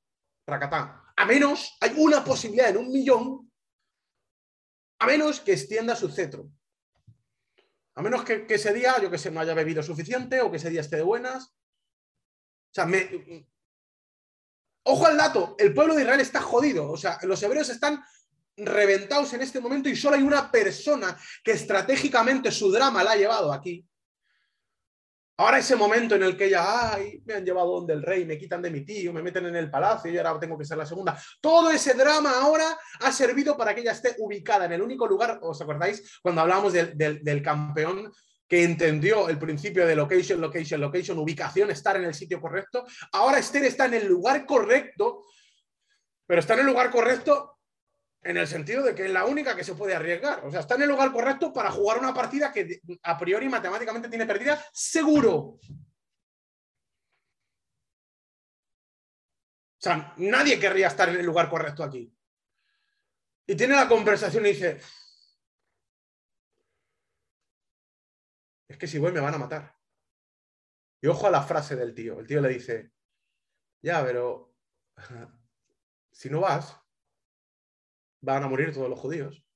[0.46, 1.00] racatán.
[1.16, 3.50] A menos, hay una posibilidad en un millón,
[4.98, 6.50] a menos que extienda su cetro.
[7.94, 10.58] A menos que, que ese día, yo que sé, no haya bebido suficiente o que
[10.58, 11.46] ese día esté de buenas.
[11.46, 13.08] O sea, me,
[14.84, 18.02] Ojo al dato, el pueblo de Israel está jodido, o sea, los hebreos están
[18.56, 23.16] reventados en este momento y solo hay una persona que estratégicamente su drama la ha
[23.16, 23.84] llevado aquí.
[25.36, 28.38] Ahora ese momento en el que ella, ay, me han llevado donde el rey, me
[28.38, 30.86] quitan de mi tío, me meten en el palacio y ahora tengo que ser la
[30.86, 31.20] segunda.
[31.40, 35.40] Todo ese drama ahora ha servido para que ella esté ubicada en el único lugar,
[35.42, 36.20] ¿os acordáis?
[36.22, 38.12] Cuando hablábamos del campeón
[38.62, 42.84] entendió el principio de location, location, location, ubicación, estar en el sitio correcto.
[43.12, 45.24] Ahora Esther está en el lugar correcto,
[46.26, 47.58] pero está en el lugar correcto
[48.22, 50.44] en el sentido de que es la única que se puede arriesgar.
[50.44, 54.08] O sea, está en el lugar correcto para jugar una partida que a priori matemáticamente
[54.08, 55.38] tiene perdida seguro.
[55.38, 55.60] O
[59.78, 62.10] sea, nadie querría estar en el lugar correcto aquí.
[63.46, 64.80] Y tiene la conversación y dice,
[68.74, 69.76] es que si voy me van a matar.
[71.00, 72.18] Y ojo a la frase del tío.
[72.18, 72.92] El tío le dice,
[73.80, 74.56] ya, pero
[76.10, 76.76] si no vas,
[78.20, 79.46] van a morir todos los judíos.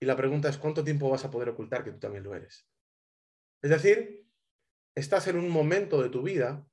[0.00, 2.66] Y la pregunta es, ¿cuánto tiempo vas a poder ocultar que tú también lo eres?
[3.62, 4.26] Es decir,
[4.94, 6.66] estás en un momento de tu vida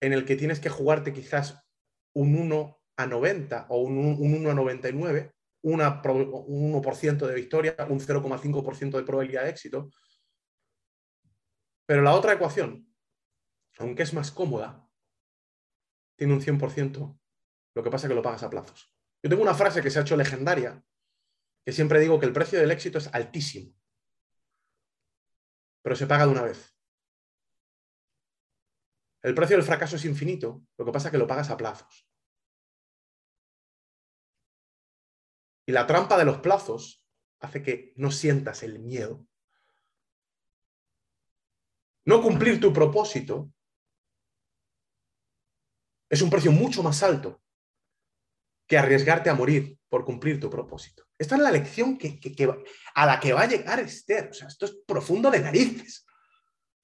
[0.00, 1.62] en el que tienes que jugarte quizás
[2.14, 5.35] un 1 a 90 o un, 1 a 99,
[5.66, 9.90] un 1% de victoria, un 0,5% de probabilidad de éxito.
[11.86, 12.88] Pero la otra ecuación,
[13.78, 14.88] aunque es más cómoda,
[16.16, 17.18] tiene un 100%,
[17.74, 18.92] lo que pasa es que lo pagas a plazos.
[19.22, 20.82] Yo tengo una frase que se ha hecho legendaria,
[21.64, 23.74] que siempre digo que el precio del éxito es altísimo,
[25.82, 26.76] pero se paga de una vez.
[29.22, 32.08] El precio del fracaso es infinito, lo que pasa es que lo pagas a plazos.
[35.66, 37.04] Y la trampa de los plazos
[37.40, 39.26] hace que no sientas el miedo.
[42.04, 43.50] No cumplir tu propósito
[46.08, 47.42] es un precio mucho más alto
[48.68, 51.04] que arriesgarte a morir por cumplir tu propósito.
[51.18, 52.20] Esta es la lección que,
[52.94, 54.28] a la que va a llegar Esther.
[54.30, 56.06] O sea, esto es profundo de narices.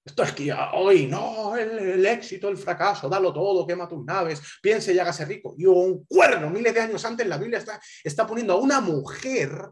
[0.05, 4.93] Esto es que hoy, no, el, éxito, el fracaso, dalo todo, quema tus naves, piense
[4.93, 5.55] y hágase rico.
[5.57, 9.71] Y un cuerno, miles de años antes, la Biblia está, está poniendo a una mujer,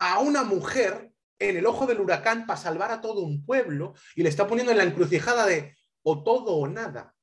[0.00, 4.22] a una mujer en el ojo del huracán para salvar a todo un pueblo y
[4.22, 7.14] le está poniendo en la encrucijada de o todo o nada.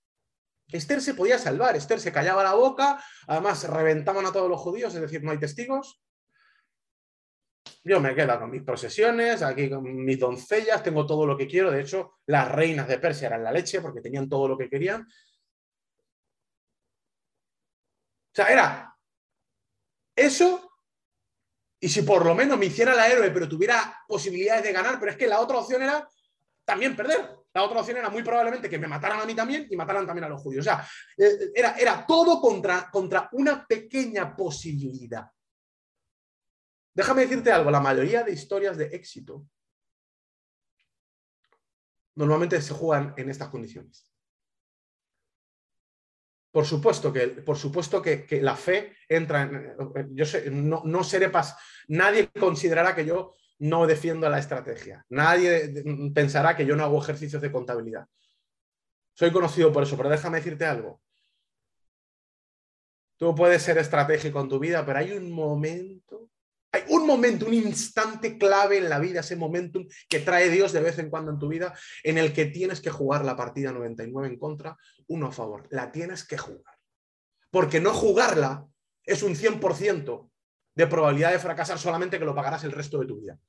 [0.70, 4.95] Esther se podía salvar, Esther se callaba la boca, además reventaban a todos los judíos,
[4.95, 6.01] es decir, no hay testigos,
[7.86, 11.69] yo me quedo con mis posesiones, aquí con mis doncellas, tengo todo lo que quiero.
[11.69, 15.03] De hecho, las reinas de Persia eran la leche porque tenían todo lo que querían.
[15.03, 15.05] O
[18.33, 18.97] sea, era
[20.15, 20.71] eso,
[21.79, 25.11] y si por lo menos me hiciera la héroe, pero tuviera posibilidades de ganar, pero
[25.11, 26.09] es que la otra opción era
[26.65, 27.38] también perder.
[27.53, 30.25] La otra opción era muy probablemente que me mataran a mí también y mataran también
[30.25, 30.65] a los judíos.
[30.65, 30.86] O sea,
[31.17, 35.29] eh, era, era todo contra, contra una pequeña posibilidad.
[36.95, 39.45] Déjame decirte algo, la mayoría de historias de éxito
[42.15, 44.09] normalmente se juegan en estas condiciones.
[46.51, 50.15] Por supuesto que, por supuesto que, la fe entra en...
[50.15, 51.57] Yo sé, no, no seré pas,
[51.89, 55.05] nadie considerará que yo no defiendo la estrategia.
[55.09, 55.83] Nadie
[56.13, 58.07] pensará que yo no hago ejercicios de contabilidad.
[59.13, 61.01] Soy conocido por eso, pero déjame decirte algo.
[63.17, 66.24] Tú puedes ser estratégico en tu vida, pero hay un momento
[66.76, 70.82] hay un momento, un instante clave en la vida, ese momentum que trae Dios de
[70.82, 71.73] vez en cuando en tu vida,
[72.03, 75.67] en el que tienes que jugar la partida 99 en contra, uno a favor.
[75.71, 76.76] La tienes que jugar.
[77.49, 78.65] Porque no jugarla
[79.05, 80.30] es un 100%
[80.76, 83.39] de probabilidad de fracasar solamente que lo pagarás el resto de tu vida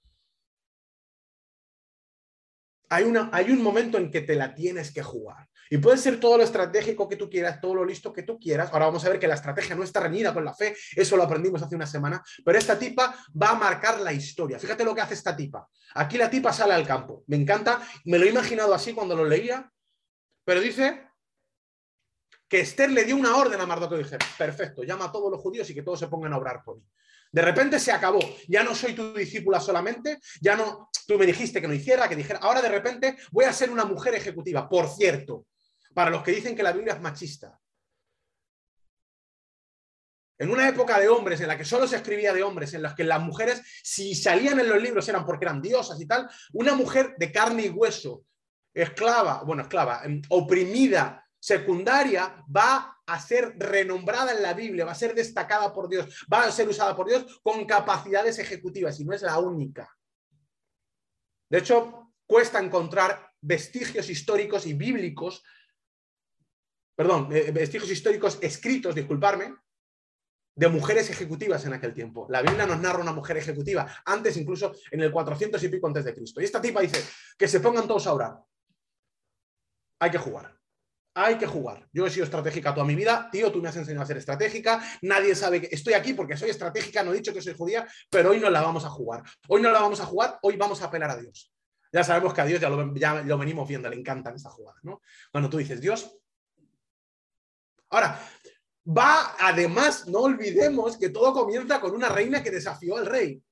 [2.89, 5.49] hay, una, hay un momento en que te la tienes que jugar.
[5.69, 8.71] Y puede ser todo lo estratégico que tú quieras, todo lo listo que tú quieras.
[8.73, 11.25] Ahora vamos a ver que la estrategia no está reñida con la fe, eso lo
[11.25, 14.59] aprendimos hace una semana, pero esta tipa va a marcar la historia.
[14.59, 15.69] Fíjate lo que hace esta tipa.
[15.95, 17.25] Aquí la tipa sale al campo.
[17.27, 19.71] Me encanta, me lo he imaginado así cuando lo leía,
[20.45, 21.03] pero dice
[22.49, 24.07] que Esther le dio una orden a Mardoqueo
[24.39, 26.85] perfecto, llama a todos los judíos y que todos se pongan a obrar por mí.
[27.33, 28.21] De repente se acabó.
[28.49, 32.17] Ya no soy tu discípula solamente, ya no, tú me dijiste que no hiciera, que
[32.17, 34.69] dijera, ahora de repente voy a ser una mujer ejecutiva.
[34.69, 35.47] Por cierto,
[35.95, 37.59] para los que dicen que la Biblia es machista.
[40.39, 42.95] En una época de hombres, en la que solo se escribía de hombres, en las
[42.95, 46.75] que las mujeres, si salían en los libros, eran porque eran diosas y tal, una
[46.75, 48.25] mujer de carne y hueso,
[48.75, 54.97] esclava, bueno, esclava, em, oprimida, secundaria, va a ser renombrada en la Biblia, va a
[54.97, 59.15] ser destacada por Dios, va a ser usada por Dios con capacidades ejecutivas y no
[59.15, 59.97] es la única.
[61.49, 65.45] De hecho, cuesta encontrar vestigios históricos y bíblicos,
[66.97, 69.55] perdón, eh, vestigios históricos escritos, disculparme,
[70.57, 72.27] de mujeres ejecutivas en aquel tiempo.
[72.31, 76.05] La Biblia nos narra una mujer ejecutiva, antes incluso en el 400 y pico antes
[76.07, 76.41] de Cristo.
[76.41, 77.05] Y esta tipa dice
[77.39, 78.43] que se pongan todos a orar.
[80.01, 80.56] Hay que jugar
[81.19, 81.89] hay que jugar.
[81.93, 84.83] Yo he sido estratégica toda mi vida, tío, tú me has enseñado a ser estratégica,
[85.01, 88.31] nadie sabe que estoy aquí porque soy estratégica, no he dicho que soy judía, pero
[88.31, 89.23] hoy no la vamos a jugar.
[89.49, 91.51] Hoy no la vamos a jugar, hoy vamos a apelar a Dios.
[91.91, 95.01] Ya sabemos que a Dios ya lo, venimos viendo, le encantan estas jugadas, ¿no?
[95.33, 96.19] Cuando tú dices, Dios...
[97.89, 98.21] Ahora,
[98.87, 103.43] va, además, no olvidemos que todo comienza con una reina que desafió al rey.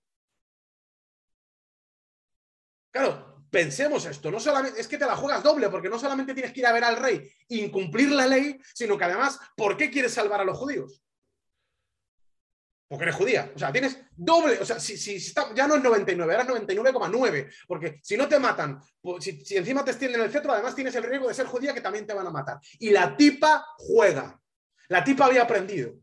[2.91, 6.53] Claro, Pensemos esto, no solamente es que te la juegas doble, porque no solamente tienes
[6.53, 10.13] que ir a ver al rey incumplir la ley, sino que además, ¿por qué quieres
[10.13, 11.01] salvar a los judíos?
[12.89, 13.53] Porque eres judía.
[13.55, 14.59] O sea, tienes doble.
[14.59, 14.97] O sea, si,
[15.55, 17.55] ya no es 99, ahora es 99,9.
[17.69, 18.81] Porque si no te matan,
[19.21, 21.81] si, si, encima te extienden el cetro, además tienes el riesgo de ser judía que
[21.81, 22.59] también te van a matar.
[22.81, 24.37] Y la tipa juega.
[24.89, 25.95] La tipa había aprendido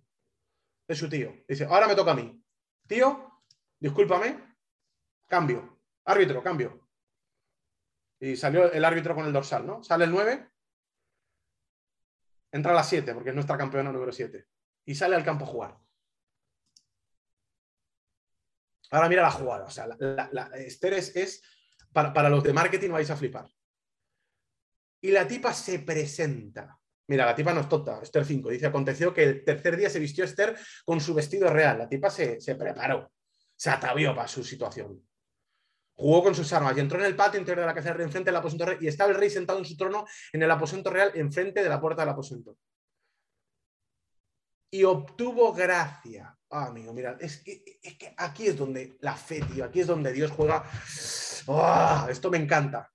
[0.87, 1.33] de su tío.
[1.45, 2.41] Dice, ahora me toca a mí.
[2.87, 3.41] Tío,
[3.77, 4.55] discúlpame,
[5.27, 5.79] cambio.
[6.05, 6.80] Árbitro, cambio
[8.21, 9.83] y salió el árbitro con el dorsal, ¿no?
[9.83, 10.47] Sale el 9,
[12.51, 14.47] entra a las 7 porque es nuestra campeona número 7
[14.85, 15.77] y sale al campo a jugar.
[18.91, 19.65] Ahora mira la jugada.
[19.65, 21.41] O sea, la, Esther es,
[21.91, 23.49] para, para, los de marketing vais a flipar.
[25.01, 26.77] Y la tipa se presenta.
[27.07, 28.49] Mira, la tipa no es tonta, Esther 5.
[28.49, 31.79] Dice, aconteció que el tercer día se vistió Esther con su vestido real.
[31.79, 33.11] La tipa se, preparó,
[33.55, 35.01] se atavió para su situación.
[36.01, 38.05] Jugó con sus armas y entró en el patio interior de la casa del rey,
[38.05, 40.89] enfrente del aposento real, y estaba el rey sentado en su trono en el aposento
[40.89, 42.57] real, enfrente de la puerta del aposento.
[44.71, 47.63] Y obtuvo gracia Ah, amigo, mira, es que,
[48.17, 50.65] aquí es donde la fe, tío, aquí es donde Dios juega.
[51.47, 52.07] ¡Ah!
[52.09, 52.91] esto me encanta.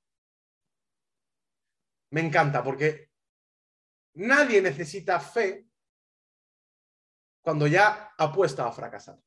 [2.10, 3.10] Me encanta porque
[4.14, 5.66] nadie necesita fe
[7.40, 9.18] cuando ya apuesta a fracasar.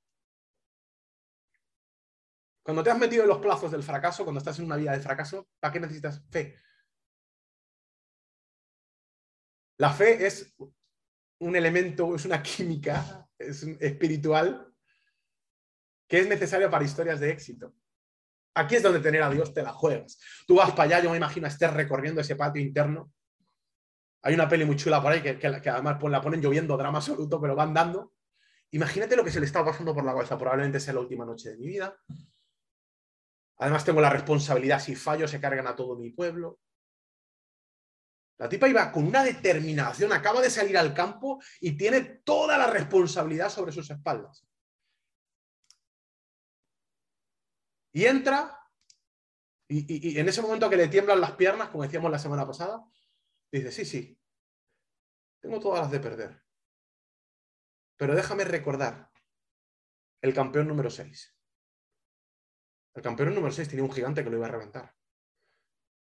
[2.70, 5.00] Cuando te has metido en los plazos del fracaso, cuando estás en una vida de
[5.00, 6.56] fracaso, ¿para qué necesitas fe?
[9.80, 10.56] La fe es
[11.40, 14.72] un elemento, es una química es espiritual
[16.08, 17.74] que es necesario para historias de éxito.
[18.54, 20.20] Aquí es donde tener a Dios te la juegas.
[20.46, 23.12] Tú vas para allá, yo me imagino a Esther recorriendo ese patio interno.
[24.22, 27.56] Hay una peli muy chula por ahí que, además la ponen lloviendo, drama absoluto, pero
[27.56, 28.14] van dando.
[28.70, 30.38] Imagínate lo que se le está pasando por la cabeza.
[30.38, 31.98] Probablemente sea la última noche de mi vida.
[33.60, 36.60] Además tengo la responsabilidad, si fallo se cargan a todo mi pueblo.
[38.38, 42.68] La tipa iba con una determinación, acaba de salir al campo y tiene toda la
[42.68, 44.48] responsabilidad sobre sus espaldas.
[47.92, 48.58] Y entra,
[49.68, 52.82] y, en ese momento que le tiemblan las piernas, como decíamos la semana pasada,
[53.52, 54.18] dice, sí, sí,
[55.42, 56.42] tengo todas las de perder.
[57.98, 59.12] Pero déjame recordar
[60.22, 61.39] el campeón número 6.
[62.94, 64.96] El campeón número 6 tenía un gigante que lo iba a reventar.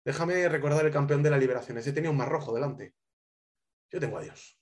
[0.05, 1.77] Déjame recordar el campeón de la liberación.
[1.77, 2.95] Ese tenía un mar rojo delante.
[3.89, 4.59] Yo tengo a Dios.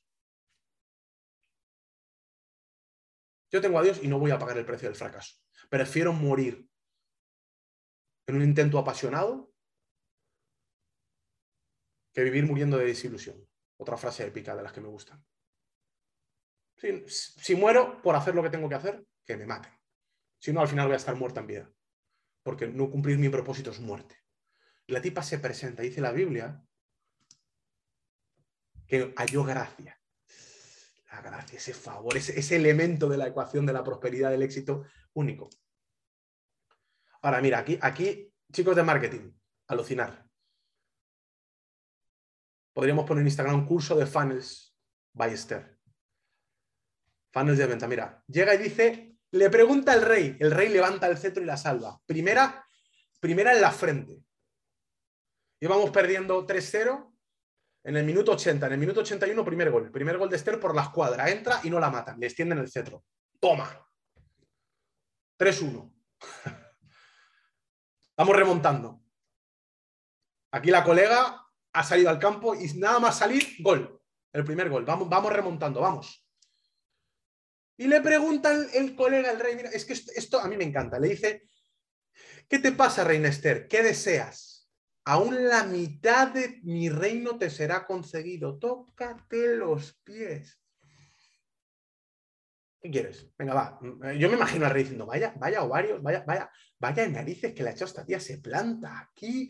[3.51, 5.35] Yo tengo a Dios y no voy a pagar el precio del fracaso.
[5.69, 6.67] Prefiero morir
[8.25, 9.53] en un intento apasionado
[12.13, 13.47] que vivir muriendo de desilusión.
[13.77, 15.23] Otra frase épica de las que me gustan.
[16.77, 19.73] Si, si, muero por hacer lo que tengo que hacer, que me maten.
[20.39, 21.73] Si no, al final voy a estar muerta en vida.
[22.43, 24.23] Porque no cumplir mi propósito es muerte
[24.87, 26.63] la tipa se presenta, dice la Biblia,
[28.87, 29.99] que halló gracia.
[31.11, 35.49] La gracia, ese favor, ese, elemento de la ecuación de la prosperidad, del éxito único.
[37.21, 39.31] Ahora, mira, aquí, aquí, chicos de marketing,
[39.67, 40.27] alucinar.
[42.73, 44.75] Podríamos poner en Instagram un curso de funnels
[45.13, 45.79] by Esther.
[47.31, 47.87] Funnels de venta.
[47.87, 51.57] Mira, llega y dice, le pregunta al rey, el rey levanta el cetro y la
[51.57, 51.99] salva.
[52.05, 52.63] Primera,
[53.19, 54.23] primera en la frente.
[55.59, 57.11] Íbamos perdiendo 3-0
[57.83, 58.67] en el minuto 80.
[58.67, 59.91] En el minuto 81, primer gol.
[59.91, 61.29] Primer gol de Esther por la escuadra.
[61.31, 62.19] Entra y no la matan.
[62.19, 63.05] Le extienden el cetro.
[63.39, 63.83] Toma.
[65.39, 65.91] 3-1.
[68.17, 69.01] Vamos remontando.
[70.51, 73.99] Aquí la colega ha salido al campo y nada más salir, gol.
[74.31, 74.85] El primer gol.
[74.85, 76.22] Vamos, vamos remontando, vamos.
[77.77, 80.99] Y le pregunta el, colega, el rey, mira, es que esto, a mí me encanta.
[80.99, 81.43] Le dice,
[82.47, 83.67] ¿qué te pasa, reina Esther?
[83.67, 84.53] ¿Qué deseas?
[85.05, 88.57] aún la mitad de mi reino te será concedido.
[88.57, 90.59] Tócate los pies.
[92.81, 93.29] ¿Qué quieres?
[93.37, 93.79] Venga, va.
[94.13, 97.69] Yo me imagino al rey diciendo, vaya, vaya ovarios, vaya, vaya, vaya narices que la
[97.69, 99.49] ha echado esta tía, se planta aquí.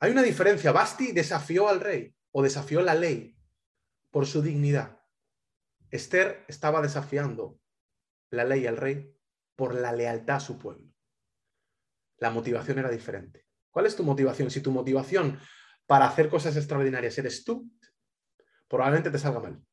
[0.00, 0.72] Hay una diferencia.
[0.72, 3.34] Basti desafió al rey o desafió la ley
[4.10, 4.98] por su dignidad.
[5.94, 7.60] Esther estaba desafiando
[8.30, 9.16] la ley al rey
[9.54, 10.92] por la lealtad a su pueblo.
[12.18, 13.46] La motivación era diferente.
[13.70, 14.50] ¿Cuál es tu motivación?
[14.50, 15.38] Si tu motivación
[15.86, 17.70] para hacer cosas extraordinarias eres tú,
[18.66, 19.64] probablemente te salga mal.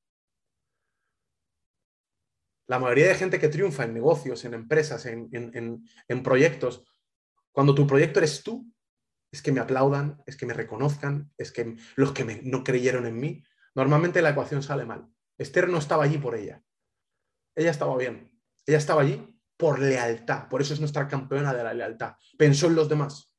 [2.67, 6.85] La mayoría de gente que triunfa en negocios, en empresas, en, proyectos,
[7.51, 8.71] cuando tu proyecto eres tú,
[9.31, 13.19] es que me aplaudan, es que me reconozcan, es que los que no creyeron en
[13.19, 13.43] mí,
[13.73, 15.11] normalmente la ecuación sale mal.
[15.41, 16.63] Esther no estaba allí por ella.
[17.55, 18.31] Ella estaba bien.
[18.65, 19.27] Ella estaba allí
[19.57, 20.47] por lealtad.
[20.49, 22.15] Por eso es nuestra campeona de la lealtad.
[22.37, 23.31] Pensó en los demás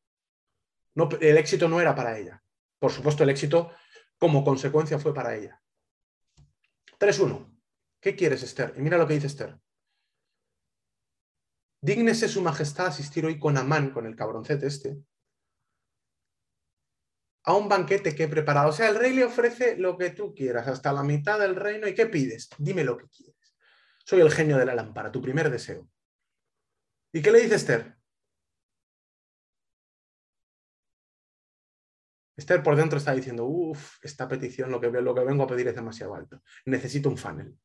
[1.21, 2.43] el éxito no era para ella.
[2.79, 3.73] Por supuesto, el éxito
[4.19, 5.61] como consecuencia fue para ella.
[6.99, 7.49] 3-1.
[8.01, 8.75] ¿Qué quieres, Esther?
[8.77, 9.59] Y mira lo que dice Esther.
[11.81, 14.99] Dígnese su majestad asistir hoy con Amán, con el cabroncete este,
[17.45, 18.71] a un banquete que he preparado.
[18.71, 21.89] O sea, el rey le ofrece lo que tú quieras, hasta la mitad del reino.
[21.89, 22.49] ¿Y qué pides?
[22.59, 23.55] Dime lo que quieres.
[24.05, 25.89] Soy el genio de la lámpara, tu primer deseo.
[27.13, 27.97] ¿Y qué le dice Esther?
[32.37, 35.69] Esther por dentro está diciendo, uff, esta petición, lo que, lo que vengo a pedir
[35.69, 36.43] es demasiado alto.
[36.65, 37.57] Necesito un funnel.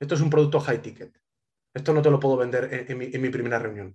[0.00, 1.18] Esto es un producto high ticket.
[1.72, 3.94] Esto no te lo puedo vender en, mi, primera reunión.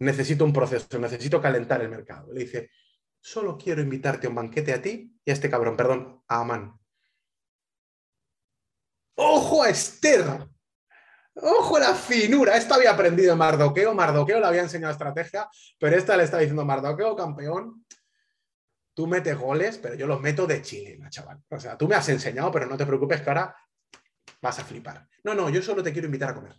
[0.00, 2.32] Necesito un proceso, necesito calentar el mercado.
[2.32, 2.70] Le dice,
[3.28, 6.78] solo quiero invitarte a un banquete a ti y a este cabrón, perdón, a Amán.
[9.16, 10.48] ¡Ojo a Esther!
[11.34, 12.56] ¡Ojo a la finura!
[12.56, 15.48] Esta había aprendido en Mardoqueo, Mardoqueo le había enseñado estrategia,
[15.78, 17.84] pero esta le está diciendo, Mardoqueo, campeón,
[18.94, 21.42] tú metes goles, pero yo los meto de chilena, chaval.
[21.50, 23.54] O sea, tú me has enseñado, pero no te preocupes que ahora
[24.40, 25.06] vas a flipar.
[25.24, 26.58] No, no, yo solo te quiero invitar a comer.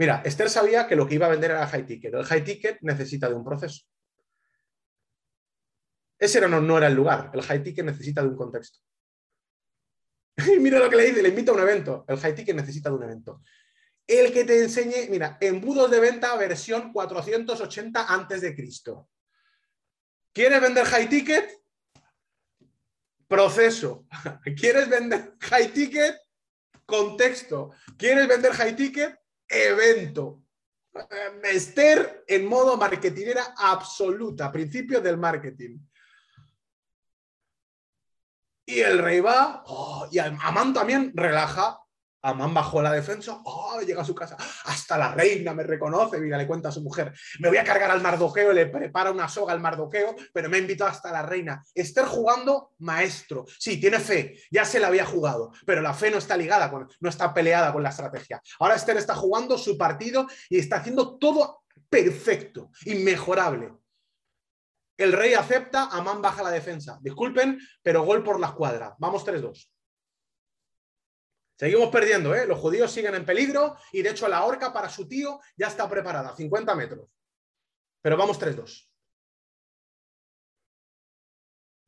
[0.00, 2.14] Mira, Esther sabía que lo que iba a vender era high ticket.
[2.14, 3.84] El high ticket necesita de un proceso.
[6.18, 7.30] Ese no, no era el lugar.
[7.34, 8.78] El high ticket necesita de un contexto.
[10.38, 12.06] Y mira lo que le dice, le invita a un evento.
[12.08, 13.42] El high ticket necesita de un evento.
[14.06, 19.10] El que te enseñe, mira, embudos de venta versión 480 antes de Cristo.
[20.32, 21.60] ¿Quieres vender high ticket?
[23.28, 24.06] Proceso.
[24.58, 26.16] ¿Quieres vender high ticket?
[26.86, 27.72] Contexto.
[27.98, 29.19] ¿Quieres vender high ticket?
[29.50, 30.44] Evento.
[31.42, 35.78] Esther en modo marketingera absoluta, principios del marketing.
[38.66, 41.80] Y el rey va, oh, y Amán también relaja,
[42.22, 46.36] Amán bajó la defensa, oh, llega a su casa, hasta la reina me reconoce, mira,
[46.36, 49.52] le cuenta a su mujer, me voy a cargar al mardoqueo, le prepara una soga
[49.52, 51.62] al mardoqueo, pero me ha invitado hasta la reina.
[51.74, 56.18] Esther jugando maestro, sí, tiene fe, ya se la había jugado, pero la fe no
[56.18, 58.42] está ligada, con, no está peleada con la estrategia.
[58.58, 63.72] Ahora Esther está jugando su partido y está haciendo todo perfecto, inmejorable.
[64.96, 66.98] El rey acepta, Amán baja la defensa.
[67.00, 68.94] Disculpen, pero gol por la escuadra.
[68.98, 69.66] Vamos 3-2.
[71.60, 72.46] Seguimos perdiendo, ¿eh?
[72.46, 75.86] Los judíos siguen en peligro y de hecho la horca para su tío ya está
[75.90, 77.10] preparada, 50 metros.
[78.00, 78.88] Pero vamos 3-2.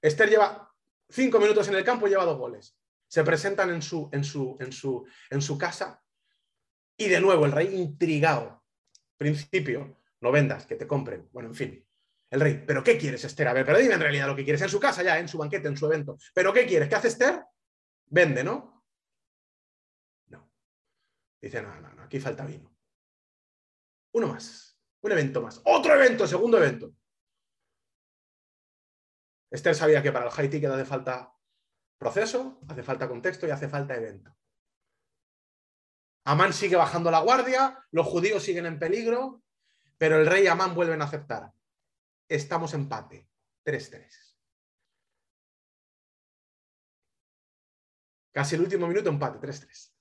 [0.03, 0.71] Esther lleva
[1.09, 2.77] 5 minutos en el campo y lleva dos goles.
[3.09, 6.05] Se presentan en su, en su, en su, en su casa
[6.99, 8.63] y de nuevo el rey intrigado.
[9.17, 11.31] Principio, no vendas, que te compren.
[11.33, 11.89] Bueno, en fin.
[12.29, 13.49] El rey, ¿pero qué quieres, Esther?
[13.49, 15.39] A ver, pero dime en realidad lo que quieres en su casa ya, en su
[15.39, 16.19] banquete, en su evento.
[16.35, 16.91] ¿Pero qué quieres?
[16.91, 17.43] ¿Qué hace Esther?
[18.11, 18.72] Vende, ¿no?
[21.43, 22.73] Dice, no, no, no, aquí falta vino.
[24.15, 25.61] Uno más, un evento más.
[25.65, 26.95] Otro evento, segundo evento.
[29.51, 31.35] Esther sabía que para el high ticket hace falta
[31.99, 34.37] proceso, hace falta contexto y hace falta evento.
[36.25, 39.43] Amán sigue bajando la guardia, los judíos siguen en peligro,
[39.99, 41.53] pero el rey y Amán vuelven a aceptar.
[42.29, 43.29] Estamos empate,
[43.65, 44.37] 3-3.
[48.33, 49.92] Casi el último minuto empate, 3-3.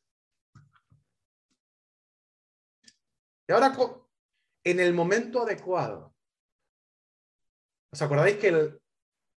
[3.52, 3.76] Y ahora,
[4.64, 6.16] en el momento adecuado,
[7.92, 8.48] ¿os acordáis que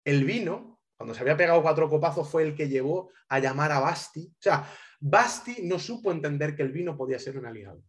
[0.04, 3.80] el, vino, cuando se había pegado cuatro copazos, fue el que llevó a llamar a
[3.80, 4.26] Basti?
[4.26, 7.82] O sea, Basti no supo entender que el vino podía ser un aliado.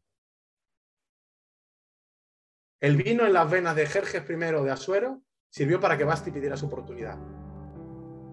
[2.80, 6.56] El vino en las venas de Jerjes I de Asuero sirvió para que Basti pidiera
[6.56, 7.20] su oportunidad.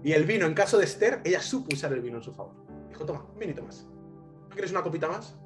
[0.04, 2.54] Y el vino, en caso de Esther, ella supo usar el vino en su favor.
[2.88, 3.84] Dijo, toma, un vinito más.
[3.84, 5.36] ¿No quieres una copita más?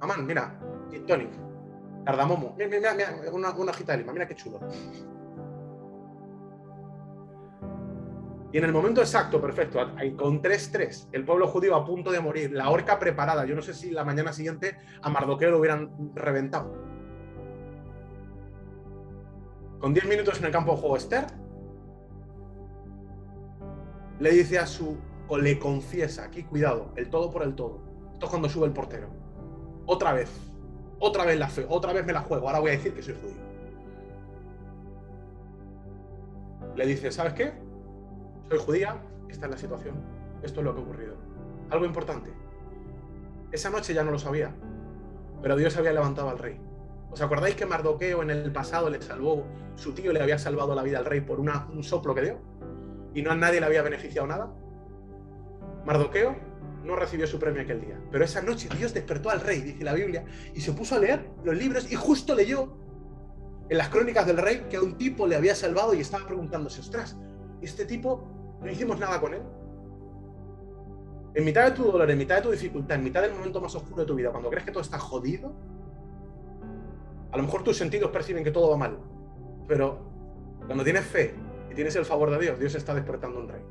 [0.00, 0.58] Amán, mira,
[1.06, 1.53] tonic.
[2.04, 2.54] Cardamomo.
[2.56, 4.60] Mira, mira, mira, una, una de lima, mira qué chulo.
[8.52, 9.80] Y en el momento exacto, perfecto,
[10.16, 13.74] con 3-3, el pueblo judío a punto de morir, la horca preparada, yo no sé
[13.74, 16.72] si la mañana siguiente a Mardoqueo lo hubieran reventado.
[19.80, 21.26] Con 10 minutos en el campo de juego, Esther
[24.20, 27.82] le dice a su, o le confiesa, aquí cuidado, el todo por el todo.
[28.12, 29.08] Esto es cuando sube el portero.
[29.86, 30.30] Otra vez,
[31.04, 33.14] otra vez la fe, otra vez me la juego, ahora voy a decir que soy
[33.14, 33.36] judío.
[36.76, 37.52] Le dice, ¿sabes qué?
[38.48, 38.96] Soy judía,
[39.28, 39.96] esta es la situación,
[40.42, 41.14] esto es lo que ha ocurrido.
[41.68, 42.32] Algo importante.
[43.52, 44.54] Esa noche ya no lo sabía,
[45.42, 46.58] pero Dios había levantado al rey.
[47.10, 49.44] ¿Os acordáis que Mardoqueo en el pasado le salvó,
[49.76, 52.38] su tío le había salvado la vida al rey por un soplo que dio?
[53.12, 54.50] ¿Y no a nadie le había beneficiado nada?
[55.84, 56.34] Mardoqueo
[56.84, 58.00] no recibió su premio aquel día.
[58.10, 60.24] Pero esa noche Dios despertó al rey, dice la Biblia,
[60.54, 62.76] y se puso a leer los libros y justo leyó
[63.68, 66.80] en las crónicas del rey que a un tipo le había salvado y estaba preguntándose,
[66.80, 67.16] ostras,
[67.62, 68.28] este tipo
[68.60, 69.42] no hicimos nada con él.
[71.34, 73.74] En mitad de tu dolor, en mitad de tu dificultad, en mitad del momento más
[73.74, 75.52] oscuro de tu vida, cuando crees que todo está jodido,
[77.32, 78.98] a lo mejor tus sentidos perciben que todo va mal.
[79.66, 79.98] Pero
[80.66, 81.34] cuando tienes fe
[81.70, 83.62] y tienes el favor de Dios, Dios está despertando un rey.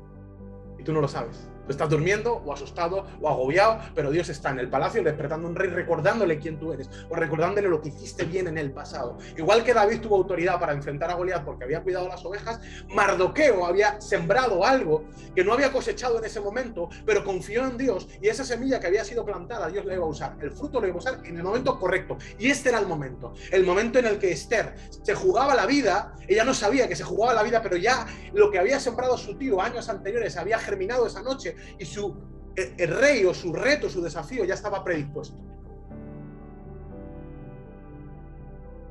[0.78, 1.48] Y tú no lo sabes.
[1.64, 5.54] Tú estás durmiendo o asustado o agobiado, pero Dios está en el palacio despertando un
[5.54, 9.18] rey recordándole quién tú eres o recordándole lo que hiciste bien en el pasado.
[9.36, 13.66] Igual que David tuvo autoridad para enfrentar a Goliat porque había cuidado las ovejas, Mardoqueo
[13.66, 15.04] había sembrado algo
[15.34, 18.86] que no había cosechado en ese momento, pero confió en Dios y esa semilla que
[18.86, 20.36] había sido plantada, Dios la iba a usar.
[20.40, 22.18] El fruto lo iba a usar en el momento correcto.
[22.38, 26.14] Y este era el momento, el momento en el que Esther se jugaba la vida,
[26.28, 29.36] ella no sabía que se jugaba la vida, pero ya lo que había sembrado su
[29.36, 32.16] tío años anteriores había germinado esa noche y su
[32.56, 35.36] el, rey o su reto, su desafío ya estaba predispuesto.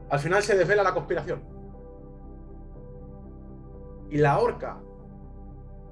[0.09, 1.41] Al final se desvela la conspiración.
[4.09, 4.80] Y la horca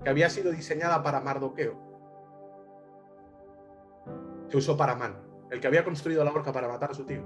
[0.03, 1.75] que había sido diseñada para Mardoqueo
[4.49, 5.15] se usó para Man,
[5.49, 7.23] el que había construido la horca para matar a su tío.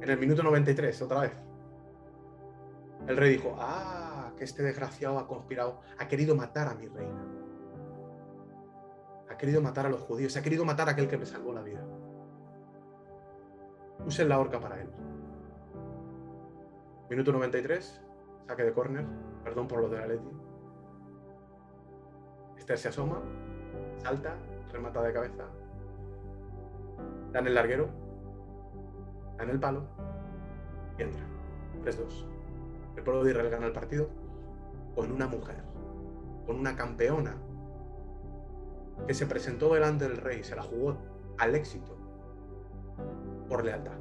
[0.00, 1.32] En el minuto 93, otra vez.
[3.06, 7.41] El rey dijo, ah, que este desgraciado ha conspirado, ha querido matar a mi reina
[9.32, 11.62] ha querido matar a los judíos, ha querido matar a aquel que me salvó la
[11.62, 11.82] vida.
[14.06, 14.88] Usen la horca para él.
[17.08, 18.02] Minuto 93,
[18.46, 19.06] saque de córner,
[19.42, 20.30] perdón por lo de la Leti.
[22.58, 23.20] Esther se asoma,
[24.02, 24.36] salta,
[24.70, 25.44] remata de cabeza,
[27.32, 27.88] da en el larguero,
[29.40, 29.84] en el palo
[30.98, 31.22] y entra.
[31.84, 32.26] 3-2.
[32.96, 34.08] El pueblo de Israel gana el partido
[34.94, 35.62] con una mujer,
[36.46, 37.34] con una campeona
[39.06, 40.96] que se presentó delante del rey, se la jugó
[41.38, 41.96] al éxito
[43.48, 43.98] por lealtad.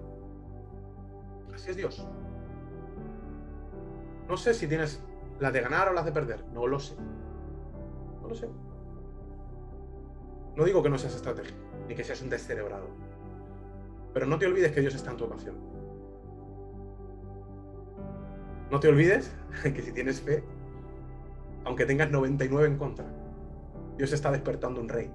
[1.54, 2.08] Así es Dios.
[4.28, 5.04] No sé si tienes
[5.39, 6.95] las de ganar o las de perder, no lo sé.
[8.22, 8.47] No lo sé.
[10.56, 12.88] No digo que no seas estratégico, ni que seas un descerebrado.
[14.14, 15.56] Pero no te olvides que Dios está en tu ocasión.
[18.70, 19.34] No te olvides
[19.64, 20.43] que si tienes fe,
[21.66, 23.06] aunque tengas 99 en contra,
[24.02, 25.14] Dios está despertando un rey.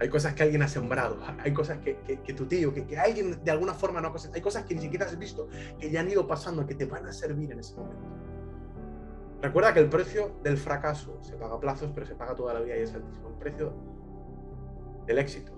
[0.00, 1.94] Hay cosas que alguien ha sembrado, hay cosas que,
[2.34, 5.48] tu tío, que, alguien de alguna forma no hay cosas que ni siquiera has visto,
[5.78, 8.04] que ya han ido pasando, que te van a servir en ese momento.
[9.40, 12.60] Recuerda que el precio del fracaso se paga a plazos, pero se paga toda la
[12.60, 13.28] vida y es altísimo.
[13.28, 13.72] El precio
[15.06, 15.52] del éxito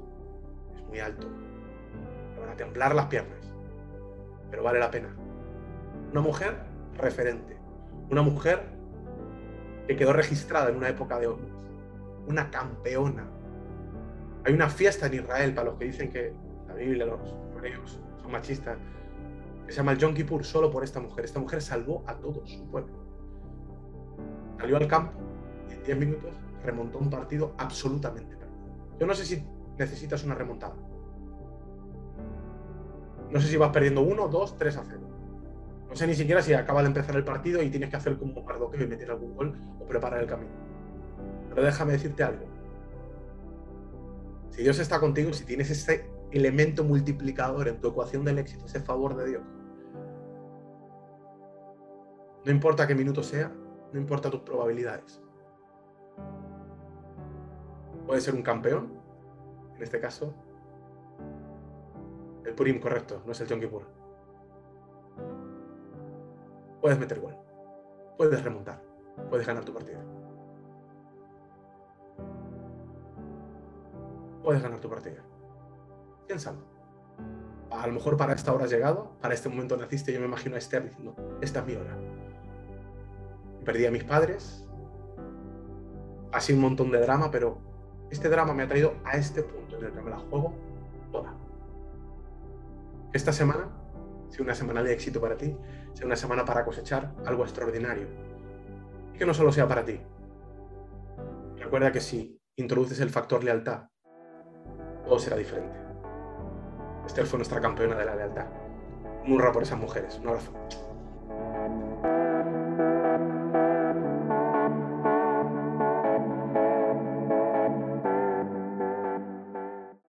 [0.76, 1.26] es muy alto.
[2.34, 3.52] Te van a temblar las piernas,
[4.48, 5.12] pero vale la pena.
[6.12, 6.54] Una mujer
[6.98, 7.56] referente,
[8.12, 8.62] una mujer
[9.88, 11.52] que quedó registrada en una época de hombres
[12.26, 13.28] una campeona.
[14.44, 16.32] Hay una fiesta en Israel para los que dicen que
[16.68, 17.20] la Biblia, los
[17.56, 18.78] hebreos son machistas,
[19.68, 21.24] se llama el Yom Kippur solo por esta mujer.
[21.24, 22.92] Esta mujer salvó a todo su pueblo.
[24.58, 25.18] Salió al campo
[25.68, 26.30] y en 10 minutos
[26.64, 28.58] remontó un partido absolutamente perdido.
[29.00, 29.44] Yo no sé si
[29.78, 30.74] necesitas una remontada.
[33.30, 35.00] No sé si vas perdiendo uno, dos, tres a cero.
[35.88, 38.40] No sé ni siquiera si acaba de empezar el partido y tienes que hacer como
[38.40, 40.50] un pardoqueo y meter algún gol o preparar el camino.
[41.54, 42.46] Pero déjame decirte algo.
[44.50, 48.80] Si Dios está contigo, si tienes ese elemento multiplicador en tu ecuación del éxito, ese
[48.80, 49.42] favor de Dios,
[52.44, 53.52] no importa qué minuto sea,
[53.92, 55.22] no importa tus probabilidades.
[58.06, 58.98] Puedes ser un campeón,
[59.76, 60.34] en este caso,
[62.44, 63.82] el Purim correcto, no es el Yom Kippur.
[66.80, 67.36] Puedes meter gol,
[68.16, 68.82] puedes remontar,
[69.30, 70.02] puedes ganar tu partida.
[74.42, 75.22] Puedes ganar tu partida.
[76.26, 76.58] Piénsalo.
[77.70, 80.56] A lo mejor para esta hora has llegado, para este momento naciste, yo me imagino
[80.56, 81.96] a Esther diciendo, esta es mi hora.
[83.64, 84.66] Perdí a mis padres,
[86.32, 87.58] ha un montón de drama, pero
[88.10, 90.54] este drama me ha traído a este punto en el que me la juego
[91.10, 91.34] toda.
[93.12, 93.70] Esta semana
[94.28, 95.56] sea una semana de éxito para ti,
[95.92, 98.06] sea una semana para cosechar algo extraordinario.
[99.14, 100.00] Y que no solo sea para ti.
[101.58, 103.91] Recuerda que si introduces el factor lealtad
[105.12, 105.76] todo será diferente.
[107.04, 108.46] Esther fue nuestra campeona de la lealtad.
[109.26, 110.18] Un hurra por esas mujeres.
[110.18, 110.52] Un abrazo.